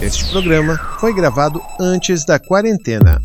Este 0.00 0.28
programa 0.30 0.76
foi 1.00 1.14
gravado 1.14 1.62
antes 1.80 2.22
da 2.26 2.38
quarentena. 2.38 3.18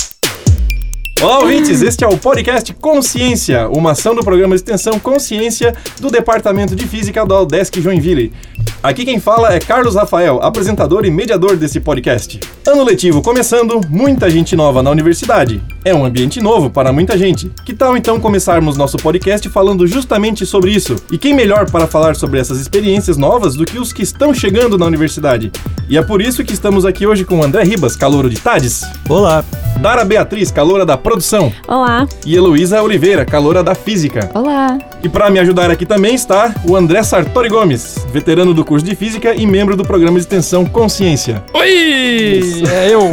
Olá, 1.21 1.37
ouvintes! 1.37 1.83
Este 1.83 2.03
é 2.03 2.07
o 2.07 2.17
podcast 2.17 2.73
Consciência, 2.73 3.69
uma 3.69 3.91
ação 3.91 4.15
do 4.15 4.23
programa 4.23 4.55
de 4.55 4.61
extensão 4.61 4.99
Consciência 4.99 5.75
do 5.99 6.09
Departamento 6.09 6.75
de 6.75 6.87
Física 6.87 7.23
do 7.23 7.35
Aldesc 7.35 7.79
Joinville. 7.79 8.33
Aqui 8.81 9.05
quem 9.05 9.19
fala 9.19 9.53
é 9.53 9.59
Carlos 9.59 9.93
Rafael, 9.93 10.41
apresentador 10.41 11.05
e 11.05 11.11
mediador 11.11 11.55
desse 11.55 11.79
podcast. 11.79 12.39
Ano 12.65 12.83
letivo 12.83 13.21
começando, 13.21 13.79
muita 13.87 14.31
gente 14.31 14.55
nova 14.55 14.81
na 14.81 14.89
universidade. 14.89 15.61
É 15.85 15.93
um 15.93 16.03
ambiente 16.03 16.41
novo 16.41 16.71
para 16.71 16.91
muita 16.91 17.15
gente. 17.15 17.51
Que 17.63 17.75
tal 17.75 17.95
então 17.95 18.19
começarmos 18.19 18.75
nosso 18.75 18.97
podcast 18.97 19.47
falando 19.49 19.85
justamente 19.85 20.43
sobre 20.43 20.71
isso? 20.71 20.95
E 21.11 21.19
quem 21.19 21.35
melhor 21.35 21.69
para 21.69 21.85
falar 21.85 22.15
sobre 22.15 22.39
essas 22.39 22.59
experiências 22.59 23.15
novas 23.15 23.53
do 23.53 23.63
que 23.63 23.77
os 23.77 23.93
que 23.93 24.01
estão 24.01 24.33
chegando 24.33 24.75
na 24.75 24.87
universidade? 24.87 25.51
E 25.87 25.99
é 25.99 26.01
por 26.01 26.19
isso 26.19 26.43
que 26.43 26.53
estamos 26.53 26.83
aqui 26.83 27.05
hoje 27.05 27.23
com 27.23 27.43
André 27.43 27.61
Ribas, 27.61 27.95
calouro 27.95 28.27
de 28.27 28.39
Tades. 28.39 28.81
Olá. 29.07 29.45
Dara 29.81 30.05
Beatriz, 30.05 30.51
caloura 30.51 30.85
da 30.85 30.95
produção. 30.95 31.51
Olá. 31.67 32.07
E 32.23 32.35
Heloísa 32.35 32.83
Oliveira, 32.83 33.25
caloura 33.25 33.63
da 33.63 33.73
física. 33.73 34.29
Olá. 34.35 34.77
E 35.01 35.09
para 35.09 35.27
me 35.31 35.39
ajudar 35.39 35.71
aqui 35.71 35.87
também 35.87 36.13
está 36.13 36.53
o 36.69 36.75
André 36.75 37.01
Sartori 37.01 37.49
Gomes, 37.49 38.05
veterano 38.13 38.53
do 38.53 38.63
curso 38.63 38.85
de 38.85 38.95
física 38.95 39.33
e 39.33 39.43
membro 39.47 39.75
do 39.75 39.83
programa 39.83 40.19
de 40.19 40.21
extensão 40.25 40.65
Consciência. 40.65 41.43
Oi! 41.55 42.61
É 42.71 42.93
eu. 42.93 43.09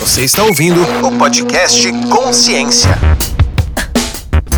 Você 0.00 0.24
está 0.24 0.44
ouvindo 0.44 0.82
o 1.02 1.18
podcast 1.18 1.90
Consciência. 2.10 2.90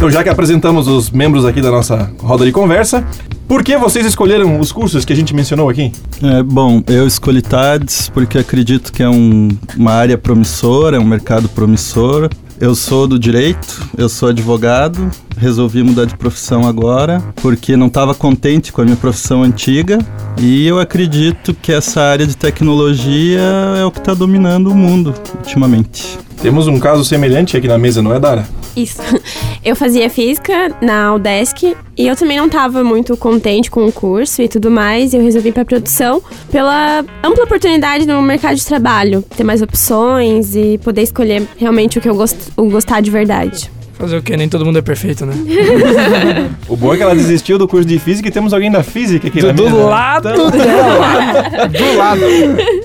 Então, 0.04 0.12
já 0.12 0.22
que 0.22 0.28
apresentamos 0.28 0.86
os 0.86 1.08
membros 1.10 1.46
aqui 1.46 1.62
da 1.62 1.70
nossa 1.70 2.12
roda 2.18 2.44
de 2.44 2.52
conversa, 2.52 3.02
por 3.48 3.64
que 3.64 3.74
vocês 3.78 4.04
escolheram 4.04 4.60
os 4.60 4.70
cursos 4.70 5.02
que 5.02 5.14
a 5.14 5.16
gente 5.16 5.34
mencionou 5.34 5.70
aqui? 5.70 5.92
É, 6.22 6.42
bom, 6.42 6.82
eu 6.86 7.06
escolhi 7.06 7.40
TADS 7.40 8.10
porque 8.12 8.36
acredito 8.36 8.92
que 8.92 9.02
é 9.02 9.08
um- 9.08 9.48
uma 9.74 9.92
área 9.92 10.18
promissora, 10.18 10.98
é 10.98 11.00
um 11.00 11.06
mercado 11.06 11.48
promissor. 11.48 12.28
Eu 12.60 12.74
sou 12.74 13.06
do 13.08 13.18
direito, 13.18 13.82
eu 13.96 14.10
sou 14.10 14.28
advogado, 14.28 15.10
resolvi 15.38 15.82
mudar 15.82 16.04
de 16.04 16.14
profissão 16.18 16.68
agora 16.68 17.22
porque 17.36 17.74
não 17.74 17.86
estava 17.86 18.14
contente 18.14 18.74
com 18.74 18.82
a 18.82 18.84
minha 18.84 18.96
profissão 18.98 19.42
antiga 19.42 19.98
e 20.38 20.66
eu 20.66 20.78
acredito 20.78 21.54
que 21.54 21.72
essa 21.72 22.02
área 22.02 22.26
de 22.26 22.36
tecnologia 22.36 23.40
é 23.78 23.84
o 23.86 23.90
que 23.90 24.00
está 24.00 24.12
dominando 24.12 24.66
o 24.70 24.74
mundo 24.74 25.14
ultimamente. 25.38 26.18
Temos 26.42 26.66
um 26.68 26.78
caso 26.78 27.02
semelhante 27.06 27.56
aqui 27.56 27.66
na 27.66 27.78
mesa, 27.78 28.02
não 28.02 28.14
é, 28.14 28.20
Dara? 28.20 28.46
Isso. 28.76 29.00
Eu 29.64 29.74
fazia 29.74 30.10
física 30.10 30.76
na 30.82 31.14
UDESC 31.14 31.76
e 31.96 32.06
eu 32.06 32.14
também 32.14 32.36
não 32.36 32.46
estava 32.46 32.84
muito 32.84 33.16
contente 33.16 33.70
com 33.70 33.86
o 33.86 33.92
curso 33.92 34.42
e 34.42 34.48
tudo 34.48 34.70
mais. 34.70 35.12
E 35.12 35.16
eu 35.16 35.22
resolvi 35.22 35.48
ir 35.48 35.52
para 35.52 35.64
produção 35.64 36.22
pela 36.50 37.02
ampla 37.22 37.44
oportunidade 37.44 38.06
no 38.06 38.20
mercado 38.20 38.56
de 38.56 38.66
trabalho, 38.66 39.22
ter 39.34 39.42
mais 39.42 39.62
opções 39.62 40.54
e 40.54 40.76
poder 40.78 41.02
escolher 41.02 41.48
realmente 41.56 41.98
o 41.98 42.00
que 42.02 42.08
eu 42.08 42.14
gost, 42.14 42.36
gostar 42.56 43.00
de 43.00 43.10
verdade. 43.10 43.70
Fazer 43.98 44.16
o 44.16 44.22
quê? 44.22 44.36
Nem 44.36 44.48
todo 44.48 44.64
mundo 44.64 44.78
é 44.78 44.82
perfeito, 44.82 45.24
né? 45.24 45.34
O 46.68 46.76
bom 46.76 46.92
é 46.92 46.96
que 46.96 47.02
ela 47.02 47.14
desistiu 47.14 47.58
do 47.58 47.68
curso 47.68 47.86
de 47.86 47.98
física 47.98 48.28
e 48.28 48.30
temos 48.32 48.52
alguém 48.52 48.70
da 48.70 48.82
física 48.82 49.28
aqui 49.28 49.40
Do, 49.40 49.46
na 49.48 49.52
do 49.52 49.62
mesa. 49.64 49.76
lado 49.76 50.28
Então, 50.30 50.50
dela. 50.50 51.68
Do 51.68 51.96
lado. 51.96 52.20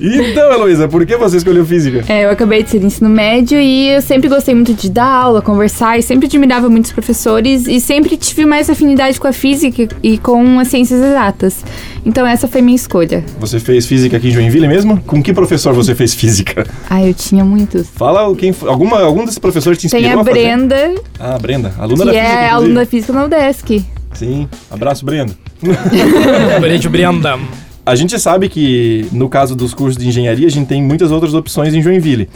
então, 0.02 0.52
Heloísa, 0.54 0.88
por 0.88 1.06
que 1.06 1.16
você 1.18 1.38
escolheu 1.38 1.66
física? 1.66 2.04
É, 2.08 2.26
eu 2.26 2.30
acabei 2.30 2.62
de 2.64 2.70
ser 2.70 2.84
ensino 2.84 3.10
médio 3.10 3.60
e 3.60 3.90
eu 3.90 4.02
sempre 4.02 4.30
gostei 4.30 4.54
muito 4.54 4.74
de 4.74 4.90
dar 4.90 5.06
aula, 5.08 5.42
conversar 5.42 5.98
e 5.98 6.02
sempre 6.04 6.28
admirava 6.28 6.70
muitos 6.70 6.92
professores 6.92 7.68
e 7.68 7.80
sempre 7.80 8.16
tive 8.18 8.46
mais 8.46 8.70
afinidade 8.70 9.20
com 9.20 9.28
a 9.28 9.34
física 9.34 9.88
e 10.04 10.18
com 10.18 10.60
as 10.60 10.68
ciências 10.68 11.02
exatas. 11.02 11.64
Então 12.06 12.26
essa 12.26 12.48
foi 12.48 12.62
minha 12.62 12.76
escolha. 12.76 13.24
Você 13.40 13.60
fez 13.60 13.86
física 13.86 14.18
aqui 14.18 14.30
em 14.30 14.32
Joinville 14.32 14.68
mesmo? 14.68 15.02
Com 15.06 15.22
que 15.24 15.34
professor 15.34 15.74
você 15.74 15.96
fez 15.96 16.14
física? 16.14 16.66
Ah, 16.90 17.04
eu 17.06 17.14
tinha 17.14 17.44
muitos. 17.44 17.88
Fala 17.96 18.34
quem 18.36 18.54
foi- 18.54 18.70
alguma 18.70 19.00
algum 19.02 19.22
desses 19.26 19.40
professores 19.40 19.80
te 19.80 19.88
inspirou 19.88 20.04
Tem 20.04 20.14
a 20.14 20.24
fazer? 20.24 20.32
Brenda, 20.32 20.96
Ah, 21.20 21.38
Brenda, 21.38 21.74
aluna 21.78 22.06
da 22.06 22.12
que 22.12 22.20
física. 22.20 22.40
é 22.40 22.50
aluna 22.50 22.74
da 22.82 22.86
física 22.86 23.14
na 23.14 23.26
UDESC. 23.26 23.86
Sim, 24.14 24.48
abraço, 24.72 25.06
Brenda. 25.06 25.34
Beijo, 26.62 26.90
Brenda. 26.90 27.38
A 27.86 27.96
gente 27.96 28.20
sabe 28.20 28.50
que 28.50 29.08
no 29.12 29.28
caso 29.30 29.56
dos 29.56 29.74
cursos 29.74 29.98
de 29.98 30.08
engenharia 30.08 30.48
a 30.48 30.52
gente 30.52 30.68
tem 30.68 30.82
muitas 30.82 31.12
outras 31.12 31.34
opções 31.34 31.74
em 31.74 31.82
Joinville. 31.82 32.30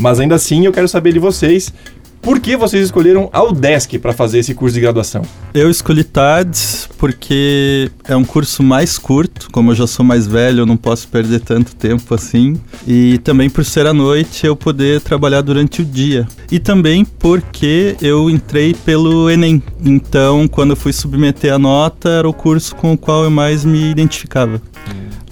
Mas 0.00 0.20
ainda 0.20 0.36
assim 0.36 0.64
eu 0.64 0.72
quero 0.72 0.86
saber 0.88 1.12
de 1.12 1.18
vocês 1.18 1.72
por 2.20 2.40
que 2.40 2.56
vocês 2.56 2.84
escolheram 2.84 3.28
a 3.32 3.42
UDESC 3.42 3.98
para 3.98 4.12
fazer 4.12 4.38
esse 4.38 4.54
curso 4.54 4.74
de 4.74 4.80
graduação. 4.80 5.22
Eu 5.54 5.70
escolhi 5.70 6.04
TADS 6.04 6.88
porque 6.98 7.90
é 8.06 8.14
um 8.14 8.24
curso 8.24 8.62
mais 8.62 8.98
curto, 8.98 9.48
como 9.50 9.70
eu 9.70 9.74
já 9.74 9.86
sou 9.86 10.04
mais 10.04 10.26
velho, 10.26 10.60
eu 10.60 10.66
não 10.66 10.76
posso 10.76 11.08
perder 11.08 11.40
tanto 11.40 11.74
tempo 11.74 12.14
assim. 12.14 12.60
E 12.86 13.18
também 13.18 13.48
por 13.48 13.64
ser 13.64 13.86
à 13.86 13.92
noite, 13.92 14.46
eu 14.46 14.54
poder 14.54 15.00
trabalhar 15.00 15.40
durante 15.40 15.82
o 15.82 15.84
dia. 15.84 16.26
E 16.50 16.58
também 16.58 17.04
porque 17.04 17.96
eu 18.00 18.28
entrei 18.28 18.74
pelo 18.74 19.30
Enem. 19.30 19.62
Então, 19.84 20.46
quando 20.46 20.70
eu 20.70 20.76
fui 20.76 20.92
submeter 20.92 21.54
a 21.54 21.58
nota, 21.58 22.08
era 22.10 22.28
o 22.28 22.32
curso 22.32 22.74
com 22.76 22.92
o 22.92 22.98
qual 22.98 23.24
eu 23.24 23.30
mais 23.30 23.64
me 23.64 23.90
identificava. 23.90 24.60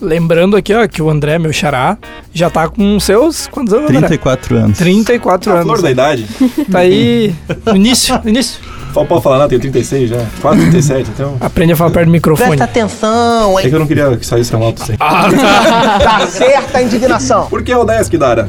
Lembrando 0.00 0.56
aqui, 0.56 0.72
ó, 0.75 0.86
que 0.86 1.03
o 1.03 1.10
André, 1.10 1.38
meu 1.38 1.53
xará, 1.53 1.98
já 2.32 2.48
tá 2.48 2.69
com 2.69 2.98
seus. 3.00 3.47
Quantos 3.48 3.72
anos, 3.75 3.86
André? 3.91 3.98
34 4.09 4.56
anos. 4.56 4.78
34 4.78 5.50
A 5.50 5.54
anos. 5.56 5.66
flor 5.66 5.82
da 5.82 5.91
idade. 5.91 6.26
Tá 6.70 6.81
aí 6.81 7.34
no 7.66 7.76
início, 7.76 8.20
no 8.22 8.28
início. 8.31 8.60
Pode 8.92 9.22
falar, 9.22 9.38
não, 9.38 9.48
tenho 9.48 9.60
36 9.60 10.10
já. 10.10 10.25
Quase 10.41 10.60
37, 10.62 11.10
então. 11.14 11.37
Aprende 11.41 11.72
a 11.72 11.76
falar 11.76 11.91
perto 11.91 12.06
do 12.06 12.12
microfone. 12.12 12.48
Presta 12.56 12.64
atenção, 12.64 13.58
É 13.58 13.62
hein? 13.62 13.69
que 13.69 13.75
eu 13.75 13.78
não 13.81 13.87
queria 13.87 14.16
que 14.16 14.26
saísse 14.26 14.50
tão 14.50 14.62
alto 14.62 14.82
assim. 14.82 14.94
Ah, 14.98 15.28
tá. 16.00 16.19
Tá 16.20 16.26
certa 16.26 16.78
a 16.78 16.82
indignação. 16.82 17.47
Por 17.47 17.62
que 17.62 17.70
a 17.72 17.78
UDESC, 17.78 18.16
Dara? 18.19 18.48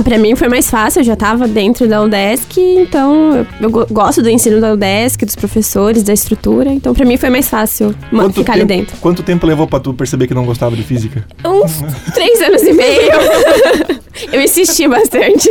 Ah, 0.00 0.02
pra 0.02 0.16
mim 0.18 0.34
foi 0.34 0.48
mais 0.48 0.70
fácil, 0.70 1.00
eu 1.00 1.04
já 1.04 1.14
tava 1.14 1.46
dentro 1.46 1.86
da 1.86 2.00
UDESC, 2.02 2.58
então 2.78 3.36
eu, 3.36 3.46
eu 3.60 3.70
go- 3.70 3.86
gosto 3.90 4.22
do 4.22 4.30
ensino 4.30 4.58
da 4.60 4.72
UDESC, 4.72 5.26
dos 5.26 5.36
professores, 5.36 6.02
da 6.02 6.12
estrutura, 6.14 6.70
então 6.70 6.94
pra 6.94 7.04
mim 7.04 7.18
foi 7.18 7.28
mais 7.28 7.48
fácil 7.48 7.94
ma- 8.10 8.30
ficar 8.32 8.54
ali 8.54 8.64
tempo, 8.64 8.80
dentro. 8.80 8.96
Quanto 8.98 9.22
tempo 9.22 9.46
levou 9.46 9.66
pra 9.66 9.78
tu 9.78 9.92
perceber 9.92 10.26
que 10.26 10.32
não 10.32 10.46
gostava 10.46 10.74
de 10.74 10.82
física? 10.82 11.24
Uns 11.44 11.82
três 12.14 12.40
anos 12.40 12.62
e 12.62 12.72
meio. 12.72 13.10
eu 14.32 14.40
insisti 14.40 14.88
bastante. 14.88 15.48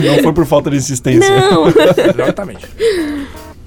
Não 0.00 0.22
foi 0.22 0.32
por 0.32 0.46
falta 0.46 0.70
de 0.70 0.76
insistência. 0.78 1.28
Não. 1.50 1.66
Exatamente. 1.68 2.66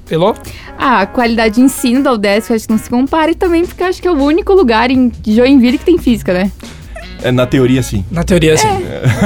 Elô? 0.09 0.33
Ah, 0.77 1.01
a 1.01 1.05
qualidade 1.05 1.55
de 1.55 1.61
ensino 1.61 2.01
da 2.03 2.13
UDESC 2.13 2.49
eu 2.51 2.55
acho 2.55 2.65
que 2.67 2.71
não 2.73 2.79
se 2.79 2.89
compara 2.89 3.31
e 3.31 3.35
também 3.35 3.65
porque 3.65 3.83
acho 3.83 4.01
que 4.01 4.07
é 4.07 4.11
o 4.11 4.15
único 4.21 4.53
lugar 4.53 4.89
em 4.91 5.11
Joinville 5.25 5.77
que 5.77 5.85
tem 5.85 5.97
física, 5.97 6.33
né? 6.33 6.51
É, 7.25 7.31
na 7.31 7.47
teoria, 7.47 7.81
sim. 7.81 8.05
Na 8.11 8.23
teoria, 8.23 8.55
sim. 8.55 8.67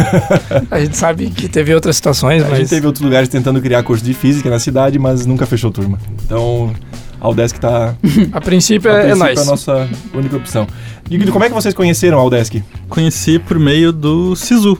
A 0.71 0.79
gente 0.79 0.95
sabe 0.95 1.29
que 1.29 1.49
teve 1.49 1.73
outras 1.75 1.97
situações, 1.97 2.41
A 2.43 2.47
mas. 2.47 2.59
gente 2.59 2.69
teve 2.69 2.87
outros 2.87 3.03
lugares 3.03 3.27
tentando 3.27 3.61
criar 3.61 3.83
curso 3.83 4.03
de 4.03 4.13
física 4.13 4.49
na 4.49 4.57
cidade, 4.57 4.97
mas 4.97 5.25
nunca 5.25 5.45
fechou 5.45 5.69
turma. 5.69 5.99
Então, 6.25 6.73
a 7.19 7.27
UDESC 7.27 7.59
tá 7.59 7.93
A 8.31 8.39
princípio 8.39 8.89
a 8.89 8.93
é, 8.93 8.97
é 8.97 9.01
princípio, 9.01 9.25
nóis. 9.25 9.39
a 9.39 9.45
nossa 9.45 9.89
única 10.13 10.37
opção. 10.37 10.65
E 11.11 11.19
como 11.29 11.43
é 11.43 11.49
que 11.49 11.53
vocês 11.53 11.73
conheceram 11.73 12.19
a 12.19 12.23
UDESC? 12.23 12.63
Conheci 12.87 13.37
por 13.37 13.59
meio 13.59 13.91
do 13.91 14.33
Sisu. 14.33 14.77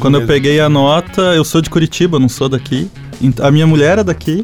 Quando 0.00 0.14
eu 0.14 0.20
mesmo. 0.20 0.32
peguei 0.32 0.58
a 0.58 0.70
nota, 0.70 1.20
eu 1.34 1.44
sou 1.44 1.60
de 1.60 1.68
Curitiba, 1.68 2.18
não 2.18 2.30
sou 2.30 2.48
daqui. 2.48 2.90
A 3.42 3.50
minha 3.50 3.66
mulher 3.66 3.98
é 3.98 4.04
daqui. 4.04 4.42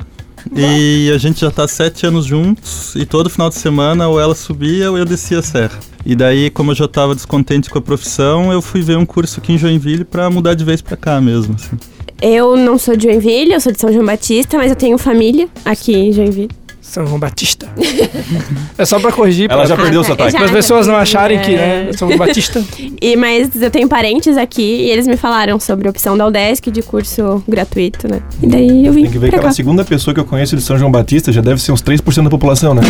E 0.55 1.11
a 1.15 1.19
gente 1.19 1.41
já 1.41 1.51
tá 1.51 1.67
sete 1.69 2.07
anos 2.07 2.25
juntos. 2.25 2.95
E 2.97 3.05
todo 3.05 3.31
final 3.31 3.49
de 3.49 3.57
semana, 3.57 4.09
ou 4.09 4.21
ela 4.21 4.35
subia 4.35 4.91
ou 4.91 4.99
eu 4.99 5.05
descia 5.05 5.39
a 5.39 5.43
serra. 5.43 5.79
E 6.05 6.17
daí, 6.17 6.51
como 6.51 6.73
eu 6.73 6.75
já 6.75 6.89
tava 6.89 7.15
descontente 7.15 7.71
com 7.71 7.79
a 7.79 7.83
profissão, 7.83 8.53
eu 8.53 8.61
fui 8.61 8.83
ver 8.83 8.97
um 8.99 9.07
curso 9.07 9.41
aqui 9.41 9.53
em 9.53 9.59
Joinville 9.59 10.05
pra 10.05 10.29
mudar 10.29 10.55
de 10.55 10.65
vez 10.65 10.83
pra 10.83 10.97
cá 10.97 11.21
mesmo. 11.21 11.55
assim. 11.55 11.77
Eu 12.21 12.57
não 12.57 12.79
sou 12.79 12.97
de 12.97 13.05
Joinville, 13.09 13.53
eu 13.53 13.61
sou 13.61 13.73
de 13.73 13.81
São 13.81 13.93
João 13.93 14.07
Batista, 14.07 14.57
mas 14.57 14.71
eu 14.71 14.77
tenho 14.77 14.97
família 14.97 15.49
aqui 15.65 15.93
em 15.93 16.13
Joinville. 16.13 16.62
São 16.93 17.07
João 17.07 17.19
Batista. 17.19 17.67
é 18.77 18.85
só 18.85 19.01
pra 19.01 19.11
corrigir. 19.11 19.51
Ela 19.51 19.63
pra, 19.65 19.69
já 19.75 19.83
perdeu 19.83 20.01
o 20.01 20.05
tá, 20.05 20.11
sotaque. 20.11 20.33
já. 20.33 20.39
Para 20.39 20.45
as 20.45 20.53
pessoas 20.53 20.87
não 20.87 20.95
acharem 20.95 21.39
que, 21.41 21.55
É. 21.55 21.85
né? 21.87 21.91
São 21.95 22.07
João 22.07 22.19
Batista. 22.19 22.63
E, 23.01 23.17
mas 23.17 23.61
eu 23.61 23.69
tenho 23.71 23.89
parentes 23.89 24.37
aqui 24.37 24.63
e 24.63 24.91
eles 24.91 25.09
me 25.09 25.17
falaram 25.17 25.59
sobre 25.59 25.89
a 25.89 25.91
opção 25.91 26.17
da 26.17 26.25
UDESC 26.25 26.71
de 26.71 26.83
curso 26.83 27.43
gratuito, 27.49 28.07
né? 28.07 28.21
E 28.41 28.47
daí 28.47 28.87
eu 28.87 28.93
vim 28.93 29.03
Tem 29.03 29.11
que 29.11 29.19
ver 29.19 29.31
que 29.31 29.35
aquela 29.35 29.49
cá. 29.51 29.55
segunda 29.55 29.85
pessoa 29.85 30.15
que 30.15 30.21
eu 30.21 30.25
conheço 30.25 30.55
de 30.57 30.63
São 30.63 30.79
João 30.79 30.91
Batista 30.91 31.33
já 31.33 31.41
deve 31.41 31.61
ser 31.61 31.73
uns 31.73 31.83
3% 31.83 32.23
da 32.23 32.31
população, 32.31 32.75
né? 32.75 32.83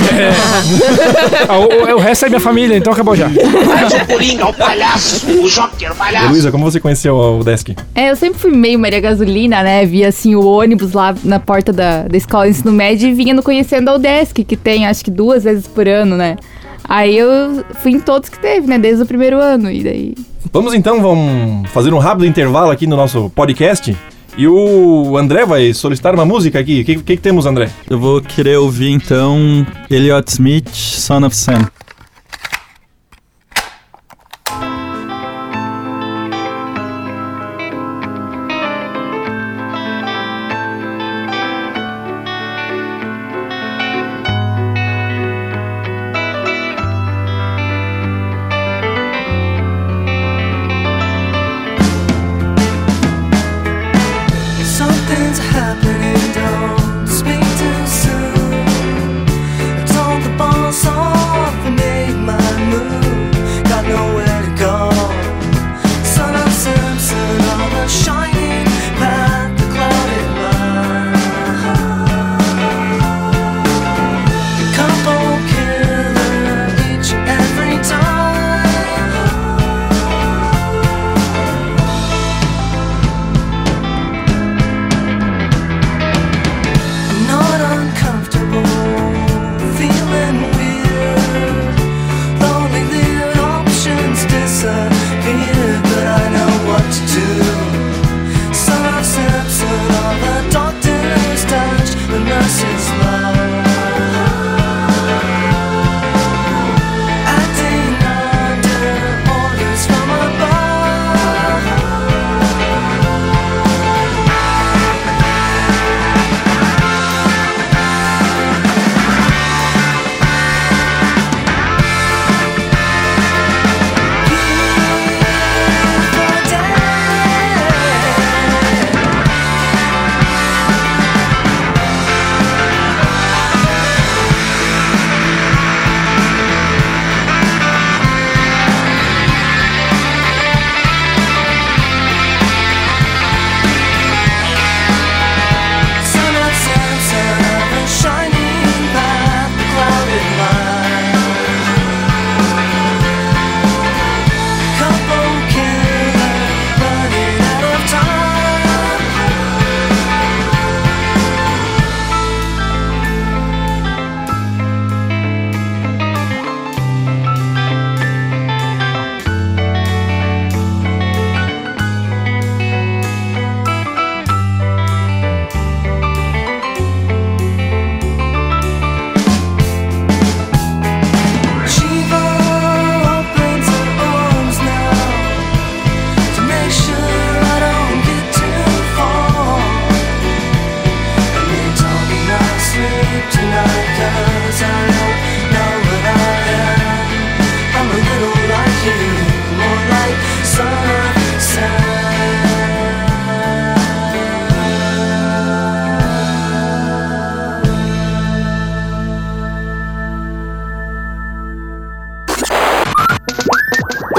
Ah, 1.48 1.58
o, 1.58 1.96
o 1.96 1.98
resto 1.98 2.26
é 2.26 2.28
minha 2.28 2.40
família, 2.40 2.76
então 2.76 2.92
acabou 2.92 3.16
já. 3.16 3.28
Mas 3.28 3.92
o 3.94 4.06
Coringa, 4.06 4.46
o 4.48 4.54
palhaço, 4.54 5.26
o 5.30 5.48
Joker, 5.48 5.92
o 5.92 5.94
palhaço. 5.94 6.28
Luísa, 6.28 6.50
como 6.52 6.64
você 6.70 6.78
conheceu 6.78 7.18
a 7.20 7.38
UDESC? 7.38 7.74
É, 7.94 8.10
eu 8.10 8.16
sempre 8.16 8.38
fui 8.38 8.50
meio 8.50 8.78
Maria 8.78 9.00
Gasolina, 9.00 9.62
né? 9.62 9.86
Via 9.86 10.08
assim 10.08 10.34
o 10.34 10.44
ônibus 10.44 10.92
lá 10.92 11.14
na 11.24 11.40
porta 11.40 11.72
da, 11.72 12.02
da 12.02 12.16
escola 12.16 12.44
de 12.44 12.50
ensino 12.50 12.72
médio 12.72 13.08
e 13.08 13.14
vinha 13.14 13.32
no 13.32 13.42
Conhecendo 13.42 13.88
UDESC, 13.96 14.44
que 14.44 14.56
tem 14.56 14.86
acho 14.86 15.04
que 15.04 15.10
duas 15.10 15.44
vezes 15.44 15.66
por 15.66 15.88
ano, 15.88 16.16
né? 16.16 16.36
Aí 16.84 17.16
eu 17.16 17.64
fui 17.74 17.92
em 17.92 18.00
todos 18.00 18.28
que 18.28 18.38
teve, 18.38 18.66
né? 18.66 18.78
Desde 18.78 19.02
o 19.02 19.06
primeiro 19.06 19.38
ano. 19.38 19.70
E 19.70 19.82
daí. 19.82 20.14
Vamos 20.52 20.74
então, 20.74 21.00
vamos 21.00 21.70
fazer 21.70 21.94
um 21.94 21.98
rápido 21.98 22.26
intervalo 22.26 22.70
aqui 22.70 22.86
no 22.86 22.96
nosso 22.96 23.30
podcast. 23.30 23.96
E 24.36 24.48
o 24.48 25.16
André 25.16 25.44
vai 25.44 25.72
solicitar 25.74 26.14
uma 26.14 26.24
música 26.24 26.58
aqui. 26.58 26.80
O 26.80 26.84
que, 26.84 26.96
que, 26.96 27.16
que 27.16 27.22
temos, 27.22 27.46
André? 27.46 27.70
Eu 27.88 27.98
vou 27.98 28.20
querer 28.20 28.56
ouvir 28.56 28.90
então 28.90 29.66
Elliot 29.90 30.30
Smith, 30.30 30.68
Son 30.70 31.24
of 31.24 31.36
Sam. 31.36 31.70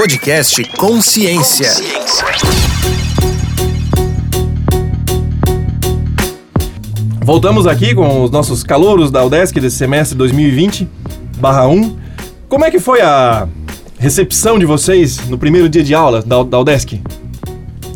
Podcast 0.04 0.62
Consciência. 0.76 1.70
Voltamos 7.22 7.66
aqui 7.66 7.94
com 7.94 8.22
os 8.22 8.30
nossos 8.30 8.62
calouros 8.62 9.10
da 9.10 9.24
UDESC 9.24 9.58
desse 9.58 9.78
semestre 9.78 10.14
2020, 10.18 10.86
barra 11.38 11.66
1. 11.68 11.96
Como 12.50 12.66
é 12.66 12.70
que 12.70 12.78
foi 12.78 13.00
a 13.00 13.48
recepção 13.98 14.58
de 14.58 14.66
vocês 14.66 15.26
no 15.26 15.38
primeiro 15.38 15.70
dia 15.70 15.82
de 15.82 15.94
aula 15.94 16.20
da, 16.20 16.42
da 16.42 16.60
UDESC? 16.60 17.00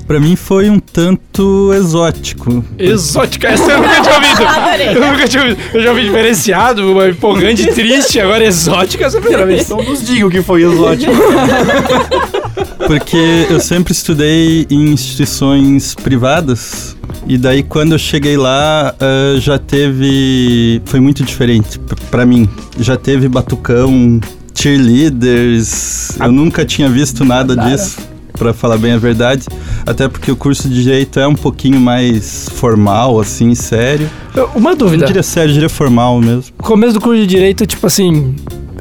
Pra 0.09 0.19
mim 0.19 0.35
foi 0.37 0.69
um 0.71 0.79
tanto 0.81 1.71
exótico. 1.75 2.65
Exótica, 2.79 3.47
essa 3.49 3.71
eu 3.73 3.79
nunca 3.83 4.01
tinha 4.01 4.15
ouvido. 4.15 4.39
Eu 4.99 5.13
nunca 5.13 5.29
tinha 5.29 5.43
ouvido. 5.43 5.61
Eu 5.75 5.83
já 5.83 5.91
ouvi 5.91 6.03
diferenciado, 6.05 6.91
uma 6.93 7.09
empolgante, 7.11 7.67
triste, 7.73 8.19
agora 8.19 8.43
exótica, 8.45 9.05
essa 9.05 9.17
é 9.17 9.19
a 9.19 9.21
primeira 9.21 9.45
vez. 9.47 9.63
Então 9.63 9.83
nos 9.83 10.03
diga 10.05 10.27
o 10.27 10.31
que 10.31 10.41
foi 10.43 10.63
exótico. 10.63 11.13
Porque 12.87 13.47
eu 13.51 13.61
sempre 13.61 13.93
estudei 13.93 14.67
em 14.71 14.93
instituições 14.93 15.95
privadas. 15.95 16.97
E 17.27 17.37
daí 17.37 17.63
quando 17.63 17.93
eu 17.93 17.99
cheguei 17.99 18.37
lá, 18.37 18.95
ah, 18.99 19.39
já 19.39 19.59
teve. 19.59 20.81
Foi 20.87 21.01
muito 21.01 21.23
diferente 21.23 21.79
p- 21.79 21.95
pra 22.11 22.25
mim. 22.25 22.49
Já 22.81 22.97
teve 22.97 23.29
batucão, 23.29 24.19
cheerleaders. 24.55 26.19
Eu 26.19 26.33
nunca 26.33 26.65
tinha 26.65 26.89
visto 26.89 27.25
nada 27.25 27.55
disso, 27.57 27.99
pra 28.39 28.53
falar 28.55 28.79
bem 28.79 28.93
a 28.93 28.99
verdade. 28.99 29.45
Até 29.87 30.09
porque 30.09 30.31
o 30.31 30.37
curso 30.37 30.69
de 30.69 30.83
direito 30.83 31.19
é 31.19 31.27
um 31.27 31.35
pouquinho 31.35 31.81
mais 31.81 32.49
formal, 32.55 33.19
assim, 33.21 33.55
sério. 33.55 34.09
Uma 34.55 34.71
Não 34.71 34.77
dúvida. 34.77 35.07
diria 35.07 35.23
sério, 35.23 35.53
diria 35.53 35.69
formal 35.69 36.21
mesmo. 36.21 36.45
O 36.59 36.63
começo 36.63 36.95
do 36.95 37.01
curso 37.01 37.21
de 37.21 37.27
direito, 37.27 37.67
tipo 37.67 37.87
assim, 37.87 38.35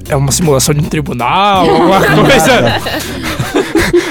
é 0.07 0.15
uma 0.15 0.31
simulação 0.31 0.73
de 0.73 0.81
um 0.81 0.83
tribunal, 0.85 1.69
alguma 1.69 1.99
coisa. 2.25 2.79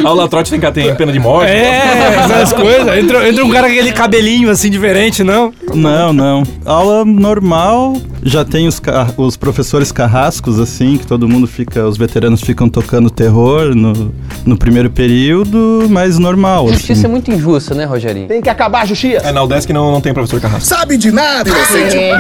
Aula 0.04 0.28
trote 0.28 0.50
tem, 0.50 0.60
tem 0.72 0.94
pena 0.94 1.12
de 1.12 1.18
morte. 1.18 1.50
É, 1.50 2.16
essas 2.24 2.52
coisas. 2.52 2.96
Entra, 2.98 3.28
entra 3.28 3.44
um 3.44 3.50
cara 3.50 3.66
com 3.66 3.72
aquele 3.72 3.92
cabelinho 3.92 4.50
assim 4.50 4.70
diferente, 4.70 5.22
não? 5.22 5.52
Não, 5.74 6.12
não. 6.12 6.42
Aula 6.64 7.04
normal, 7.04 7.96
já 8.22 8.44
tem 8.44 8.66
os, 8.66 8.80
os 9.16 9.36
professores 9.36 9.92
carrascos, 9.92 10.58
assim, 10.58 10.96
que 10.96 11.06
todo 11.06 11.28
mundo 11.28 11.46
fica, 11.46 11.86
os 11.86 11.96
veteranos 11.96 12.40
ficam 12.40 12.68
tocando 12.68 13.08
terror 13.10 13.74
no, 13.74 14.14
no 14.44 14.56
primeiro 14.56 14.90
período, 14.90 15.86
mas 15.88 16.18
normal, 16.18 16.64
A 16.66 16.70
assim. 16.70 16.74
justiça 16.78 17.06
é 17.06 17.08
muito 17.10 17.30
injusta, 17.30 17.74
né, 17.74 17.84
Rogerinho? 17.84 18.28
Tem 18.28 18.40
que 18.40 18.48
acabar 18.48 18.82
a 18.82 18.86
justiça. 18.86 19.26
É, 19.26 19.32
na 19.32 19.42
UDESC 19.42 19.72
não, 19.72 19.92
não 19.92 20.00
tem 20.00 20.12
professor 20.12 20.40
Carrasco. 20.40 20.66
Sabe 20.66 20.96
de 20.96 21.10
nada, 21.10 21.48
inocente. 21.48 21.96
É, 21.96 22.16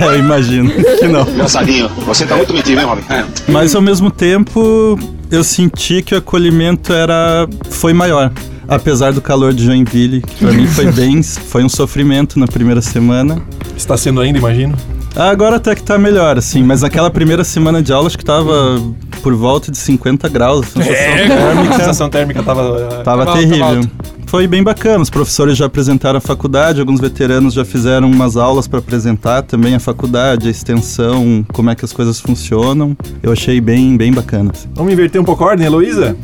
eu 0.00 0.18
imagino 0.18 0.70
que 0.70 1.08
não. 1.08 1.22
Engraçadinho. 1.28 1.88
Você 2.06 2.26
tá 2.26 2.36
muito 2.36 2.52
metido, 2.52 2.80
hein, 2.80 2.86
Robin? 2.86 3.02
É. 3.08 3.24
Mas 3.48 3.74
ao 3.74 3.82
mesmo 3.82 4.10
tempo, 4.10 4.98
eu 5.32 5.42
senti 5.42 6.02
que 6.02 6.14
o 6.14 6.18
acolhimento 6.18 6.92
era 6.92 7.48
foi 7.70 7.94
maior. 7.94 8.30
Apesar 8.68 9.12
do 9.12 9.20
calor 9.20 9.52
de 9.52 9.64
Joinville, 9.64 10.20
que 10.20 10.44
pra 10.44 10.52
mim 10.52 10.66
foi 10.66 10.92
bem, 10.92 11.22
foi 11.24 11.64
um 11.64 11.68
sofrimento 11.68 12.38
na 12.38 12.46
primeira 12.46 12.80
semana. 12.80 13.42
Está 13.76 13.96
sendo 13.96 14.20
ainda, 14.20 14.38
imagino. 14.38 14.76
Agora 15.16 15.56
até 15.56 15.74
que 15.74 15.82
tá 15.82 15.98
melhor, 15.98 16.38
assim, 16.38 16.62
mas 16.62 16.84
aquela 16.84 17.10
primeira 17.10 17.44
semana 17.44 17.82
de 17.82 17.92
aula 17.92 18.06
acho 18.06 18.16
que 18.16 18.24
tava 18.24 18.78
por 19.22 19.34
volta 19.34 19.70
de 19.70 19.78
50 19.78 20.28
graus, 20.28 20.66
a 20.76 20.82
sensação 20.82 21.12
A 21.12 21.26
térmica 21.54 21.74
sensação 21.76 22.10
térmica 22.10 22.42
tava. 22.42 23.02
tava 23.04 23.24
alto, 23.24 23.38
terrível. 23.38 23.64
alto. 23.64 23.90
Foi 24.26 24.46
bem 24.46 24.62
bacana, 24.62 25.02
os 25.02 25.10
professores 25.10 25.58
já 25.58 25.66
apresentaram 25.66 26.16
a 26.16 26.20
faculdade, 26.20 26.80
alguns 26.80 27.00
veteranos 27.00 27.52
já 27.52 27.64
fizeram 27.66 28.10
umas 28.10 28.36
aulas 28.36 28.66
para 28.66 28.78
apresentar 28.78 29.42
também 29.42 29.74
a 29.74 29.80
faculdade, 29.80 30.48
a 30.48 30.50
extensão, 30.50 31.44
como 31.52 31.68
é 31.70 31.74
que 31.74 31.84
as 31.84 31.92
coisas 31.92 32.18
funcionam. 32.18 32.96
Eu 33.22 33.30
achei 33.32 33.60
bem, 33.60 33.96
bem 33.96 34.10
bacana. 34.12 34.50
assim. 34.54 34.68
Vamos 34.74 34.92
inverter 34.92 35.20
um 35.20 35.24
pouco 35.24 35.44
a 35.44 35.48
ordem, 35.48 35.66
Heloísa? 35.66 36.16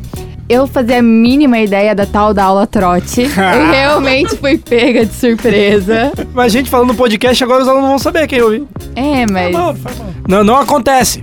Eu 0.48 0.66
fazia 0.66 1.00
a 1.00 1.02
mínima 1.02 1.58
ideia 1.58 1.94
da 1.94 2.06
tal 2.06 2.32
da 2.32 2.44
aula 2.44 2.66
trote. 2.66 3.20
Eu 3.28 3.70
realmente 3.70 4.34
fui 4.38 4.56
pega 4.56 5.04
de 5.04 5.12
surpresa. 5.14 6.10
Mas 6.32 6.46
a 6.46 6.48
gente 6.48 6.70
falando 6.70 6.88
no 6.88 6.94
podcast, 6.94 7.44
agora 7.44 7.62
os 7.62 7.68
alunos 7.68 7.88
vão 7.90 7.98
saber 7.98 8.26
quem 8.26 8.40
ouviu. 8.40 8.66
É, 8.96 9.26
mas. 9.30 9.54
Não, 10.26 10.42
não 10.42 10.56
acontece. 10.56 11.22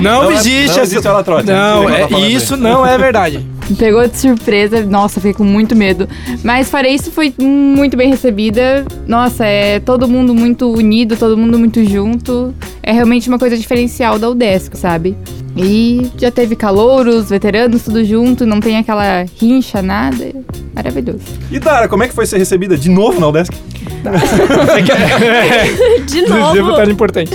Não, 0.00 0.24
Não 0.24 0.30
é- 0.30 0.34
existe 0.34 0.66
não 0.66 0.72
essa- 0.72 0.80
existe 0.82 1.08
aula 1.08 1.24
trote, 1.24 1.46
Não, 1.46 1.82
não 1.84 1.90
é, 1.90 2.00
ela 2.00 2.08
tá 2.08 2.18
isso 2.20 2.56
não 2.56 2.86
é 2.86 2.98
verdade. 2.98 3.46
Me 3.70 3.76
pegou 3.76 4.06
de 4.06 4.16
surpresa. 4.18 4.82
Nossa, 4.84 5.20
fiquei 5.20 5.34
com 5.34 5.44
muito 5.44 5.76
medo. 5.76 6.08
Mas 6.42 6.68
fora 6.68 6.88
isso, 6.88 7.10
foi 7.12 7.32
muito 7.40 7.96
bem 7.96 8.10
recebida. 8.10 8.84
Nossa, 9.06 9.44
é 9.46 9.78
todo 9.80 10.08
mundo 10.08 10.34
muito 10.34 10.70
unido, 10.72 11.16
todo 11.16 11.36
mundo 11.36 11.58
muito 11.58 11.82
junto. 11.84 12.52
É 12.82 12.92
realmente 12.92 13.28
uma 13.28 13.38
coisa 13.38 13.56
diferencial 13.56 14.18
da 14.18 14.28
UDESC, 14.28 14.76
sabe? 14.76 15.16
E 15.56 16.10
já 16.18 16.30
teve 16.30 16.56
calouros, 16.56 17.28
veteranos, 17.30 17.82
tudo 17.82 18.04
junto, 18.04 18.44
não 18.46 18.58
tem 18.58 18.78
aquela 18.78 19.24
rincha, 19.40 19.80
nada. 19.82 20.32
Maravilhoso. 20.74 21.20
E 21.50 21.58
Dara, 21.58 21.86
como 21.88 22.02
é 22.02 22.08
que 22.08 22.14
foi 22.14 22.26
ser 22.26 22.38
recebida 22.38 22.76
de 22.76 22.88
novo 22.88 23.20
na 23.20 23.28
UDESC? 23.28 23.54
De 26.06 26.22
Devo 26.22 26.38
novo. 26.38 26.70
estar 26.70 26.88
importante. 26.88 27.32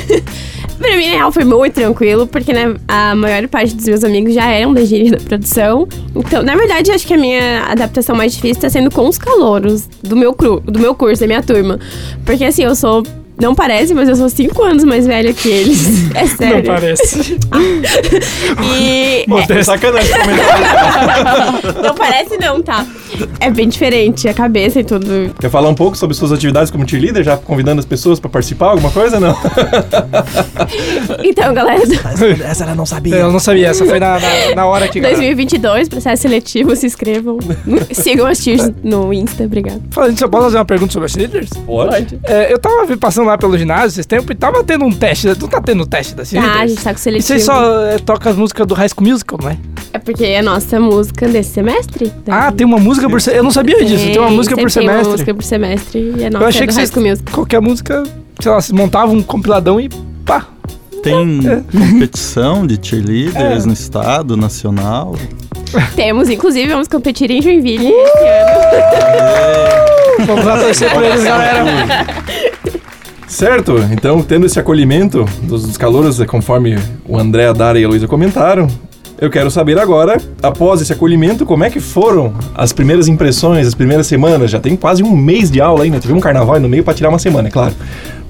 Pra 0.78 0.96
mim, 0.96 1.08
na 1.08 1.16
real, 1.16 1.32
foi 1.32 1.44
muito 1.44 1.74
tranquilo, 1.74 2.28
porque 2.28 2.54
né, 2.54 2.76
a 2.88 3.16
maior 3.16 3.48
parte 3.48 3.76
dos 3.76 3.86
meus 3.86 4.04
amigos 4.04 4.34
já 4.34 4.46
eram 4.50 4.74
da 4.74 4.86
gíria 4.86 5.12
da 5.12 5.18
produção. 5.18 5.88
Então, 6.16 6.44
na 6.44 6.56
verdade, 6.56 6.92
acho 6.92 7.06
que 7.06 7.14
a 7.14 7.18
minha 7.18 7.64
adaptação 7.64 8.16
mais 8.16 8.34
difícil 8.34 8.62
tá 8.62 8.70
sendo 8.70 8.92
com 8.92 9.08
os 9.08 9.18
calouros 9.18 9.88
do 10.04 10.16
meu, 10.16 10.34
cru, 10.34 10.60
do 10.62 10.80
meu 10.80 10.94
curso, 10.94 11.22
da 11.22 11.28
minha 11.28 11.42
turma. 11.42 11.80
Porque 12.26 12.44
assim, 12.44 12.64
eu 12.64 12.76
sou. 12.76 13.04
Não 13.40 13.54
parece, 13.54 13.94
mas 13.94 14.10
eu 14.10 14.16
sou 14.16 14.30
cinco 14.30 14.64
anos 14.64 14.84
mais 14.84 15.06
velha 15.06 15.32
que 15.32 15.48
eles. 15.48 16.08
É 16.16 16.26
sério. 16.26 16.56
Não 16.58 16.64
parece. 16.64 17.38
E. 18.74 19.26
É 19.54 19.62
sacanagem. 19.64 20.12
Não 21.84 21.94
parece, 21.94 22.38
não, 22.40 22.62
tá? 22.64 22.84
É 23.40 23.50
bem 23.52 23.70
diferente, 23.70 24.28
a 24.28 24.34
cabeça 24.34 24.80
e 24.80 24.84
tudo. 24.84 25.34
Quer 25.40 25.50
falar 25.50 25.70
um 25.70 25.76
pouco 25.76 25.96
sobre 25.98 26.16
suas 26.16 26.32
atividades 26.32 26.72
como 26.72 26.88
cheerleader, 26.88 27.24
já 27.24 27.38
convidando 27.38 27.80
as 27.80 27.86
pessoas 27.86 28.20
pra 28.20 28.30
participar, 28.30 28.68
alguma 28.72 28.92
coisa? 28.92 29.20
Não. 29.20 29.36
Então, 31.24 31.54
galera, 31.54 31.82
Essa 32.46 32.64
ela 32.64 32.76
não 32.76 32.86
sabia. 32.86 33.16
Eu 33.16 33.32
não 33.32 33.40
sabia, 33.40 33.68
essa 33.68 33.86
foi 33.86 34.00
na, 34.00 34.20
na, 34.20 34.56
na 34.56 34.66
hora 34.66 34.88
que. 34.88 35.00
2022, 35.02 35.90
processo 35.90 36.22
seletivo, 36.24 36.76
se 36.76 36.86
inscrevam. 36.86 37.38
Sigam 37.92 38.26
as 38.28 38.40
tiers 38.40 38.70
no 38.84 39.14
Insta, 39.14 39.44
obrigada. 39.46 39.82
Falando 39.92 40.14
disso, 40.14 40.26
eu 40.26 40.30
posso 40.30 40.44
fazer 40.46 40.58
uma 40.58 40.66
pergunta 40.66 40.94
sobre 40.94 41.06
as 41.06 41.12
cheerleaders? 41.12 41.50
Pode. 41.66 42.20
É, 42.24 42.52
eu 42.52 42.60
tava 42.60 42.98
passando 42.98 43.28
lá 43.28 43.38
pelo 43.38 43.58
ginásio 43.58 43.88
esses 43.88 44.06
tempos 44.06 44.32
e 44.32 44.36
tava 44.36 44.64
tendo 44.64 44.86
um 44.86 44.92
teste. 44.92 45.34
Tu 45.36 45.48
tá 45.48 45.62
tendo 45.62 45.86
teste 45.86 46.16
da 46.16 46.22
Ah, 46.22 46.24
a 46.24 46.26
cheerleaders? 46.28 46.70
gente 46.72 46.84
tá 46.84 46.94
com 46.94 46.98
E 46.98 47.02
seletivo. 47.02 47.28
vocês 47.28 47.44
só 47.44 47.84
é, 47.88 47.98
tocam 48.00 48.32
as 48.32 48.38
músicas 48.38 48.68
do 48.68 48.74
High 48.74 48.90
School 48.90 49.08
Musical, 49.10 49.40
não 49.42 49.58
é? 49.98 50.00
É 50.00 50.00
porque 50.00 50.24
é 50.26 50.40
a 50.40 50.44
nossa 50.44 50.80
música 50.80 51.28
desse 51.28 51.50
semestre. 51.52 52.12
Ah, 52.28 52.52
tem 52.52 52.66
uma 52.66 52.78
música 52.78 53.10
por 53.10 53.20
semestre. 53.20 53.40
Eu 53.40 53.44
não 53.44 53.52
sabia 53.52 53.84
disso, 53.84 54.06
tem 54.06 54.20
uma 54.20 54.30
música 54.30 54.56
por 54.56 54.70
sempre 54.72 54.88
Tem 54.90 54.98
uma 54.98 55.04
semestre. 55.04 55.12
música 55.12 55.34
por 55.34 55.44
semestre 55.44 56.14
e 56.18 56.26
a 56.26 56.30
nossa 56.30 56.44
Eu 56.44 56.48
achei 56.48 56.62
é 56.62 56.66
do 56.66 56.70
que 56.70 56.74
vocês. 56.74 57.22
Qualquer 57.32 57.62
música, 57.62 58.04
sei 58.42 58.52
lá, 58.52 58.62
vocês 58.62 58.72
montavam 58.78 59.16
um 59.16 59.24
compiladão 59.24 59.80
e 59.80 59.90
pá. 60.26 60.46
Tem 61.04 61.40
competição 61.72 62.66
de 62.68 62.78
cheerleaders 62.82 63.64
É. 63.64 63.68
no 63.68 63.74
estado, 63.74 64.36
nacional. 64.38 65.16
Temos, 65.96 66.30
inclusive, 66.30 66.70
vamos 66.70 66.88
competir 66.88 67.30
em 67.32 67.42
Joinville 67.42 67.88
Uh! 67.88 67.92
esse 67.92 68.28
ano. 68.28 70.26
Vamos 70.26 70.46
lá 70.46 70.58
torcer 70.60 70.92
por 70.94 71.04
eles, 71.04 71.24
galera. 71.24 72.06
Certo, 73.28 73.76
então 73.92 74.22
tendo 74.24 74.46
esse 74.46 74.58
acolhimento 74.60 75.26
dos, 75.44 75.64
dos 75.68 75.78
calouros, 75.78 76.18
conforme 76.26 76.78
o 77.06 77.18
André, 77.18 77.48
a 77.48 77.54
Dara 77.54 77.78
e 77.80 77.84
a 77.84 77.88
Luísa 77.88 78.08
comentaram, 78.08 78.68
eu 79.20 79.30
quero 79.32 79.50
saber 79.50 79.80
agora, 79.80 80.22
após 80.44 80.80
esse 80.82 80.94
acolhimento, 80.94 81.46
como 81.46 81.64
é 81.64 81.70
que 81.70 81.80
foram 81.80 82.34
as 82.54 82.72
primeiras 82.72 83.08
impressões, 83.08 83.66
as 83.66 83.74
primeiras 83.74 84.06
semanas? 84.06 84.52
Já 84.52 84.60
tem 84.60 84.76
quase 84.76 85.04
um 85.04 85.16
mês 85.16 85.50
de 85.50 85.60
aula 85.60 85.84
ainda, 85.84 86.00
teve 86.00 86.14
um 86.14 86.20
carnaval 86.20 86.56
aí 86.56 86.62
no 86.62 86.70
meio 86.70 86.84
para 86.84 86.94
tirar 86.94 87.10
uma 87.10 87.20
semana, 87.20 87.48
é 87.48 87.52
claro. 87.52 87.74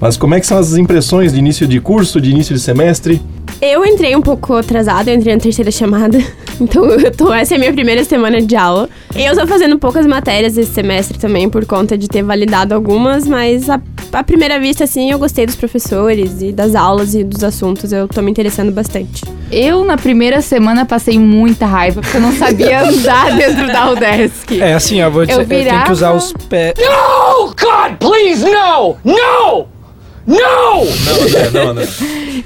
Mas 0.00 0.16
como 0.16 0.34
é 0.34 0.40
que 0.40 0.46
são 0.46 0.56
as 0.56 0.76
impressões 0.76 1.32
de 1.32 1.38
início 1.38 1.66
de 1.66 1.78
curso, 1.80 2.20
de 2.20 2.30
início 2.30 2.54
de 2.54 2.60
semestre? 2.60 3.20
Eu 3.60 3.84
entrei 3.84 4.16
um 4.16 4.22
pouco 4.22 4.54
atrasada, 4.54 5.10
eu 5.10 5.16
entrei 5.16 5.34
na 5.34 5.40
terceira 5.40 5.70
chamada. 5.70 6.18
Então, 6.68 6.84
eu 6.86 7.10
tô, 7.10 7.32
essa 7.32 7.54
é 7.54 7.56
a 7.56 7.58
minha 7.58 7.72
primeira 7.72 8.02
semana 8.04 8.42
de 8.42 8.56
aula. 8.56 8.88
E 9.14 9.24
eu 9.24 9.34
tô 9.36 9.46
fazendo 9.46 9.78
poucas 9.78 10.06
matérias 10.06 10.56
esse 10.58 10.72
semestre 10.72 11.18
também, 11.18 11.48
por 11.48 11.64
conta 11.64 11.96
de 11.96 12.08
ter 12.08 12.22
validado 12.22 12.74
algumas, 12.74 13.26
mas 13.26 13.70
a, 13.70 13.80
à 14.12 14.24
primeira 14.24 14.58
vista, 14.58 14.84
assim, 14.84 15.10
eu 15.10 15.18
gostei 15.18 15.46
dos 15.46 15.54
professores 15.56 16.42
e 16.42 16.50
das 16.52 16.74
aulas 16.74 17.14
e 17.14 17.22
dos 17.22 17.44
assuntos. 17.44 17.92
Eu 17.92 18.08
tô 18.08 18.20
me 18.22 18.30
interessando 18.30 18.72
bastante. 18.72 19.22
Eu, 19.52 19.84
na 19.84 19.96
primeira 19.96 20.40
semana, 20.42 20.84
passei 20.84 21.18
muita 21.18 21.64
raiva, 21.64 22.00
porque 22.00 22.16
eu 22.16 22.20
não 22.20 22.32
sabia 22.32 22.82
andar 22.88 23.34
dentro 23.36 23.66
da 23.68 23.90
UDESC. 23.92 24.60
É 24.60 24.74
assim, 24.74 25.00
ó, 25.02 25.08
vou 25.08 25.24
dizer, 25.24 25.38
Eu 25.38 25.42
eu 25.42 25.48
tenho 25.48 25.60
que 25.64 25.70
virava- 25.70 25.92
usar 25.92 26.12
os 26.12 26.32
pés. 26.48 26.74
Oh, 26.80 27.46
God, 27.46 27.96
please, 28.00 28.44
no! 28.44 28.96
No! 29.04 29.77
No! 30.28 30.84
Não, 30.84 31.22
André, 31.22 31.50
não, 31.50 31.70
André. 31.70 31.88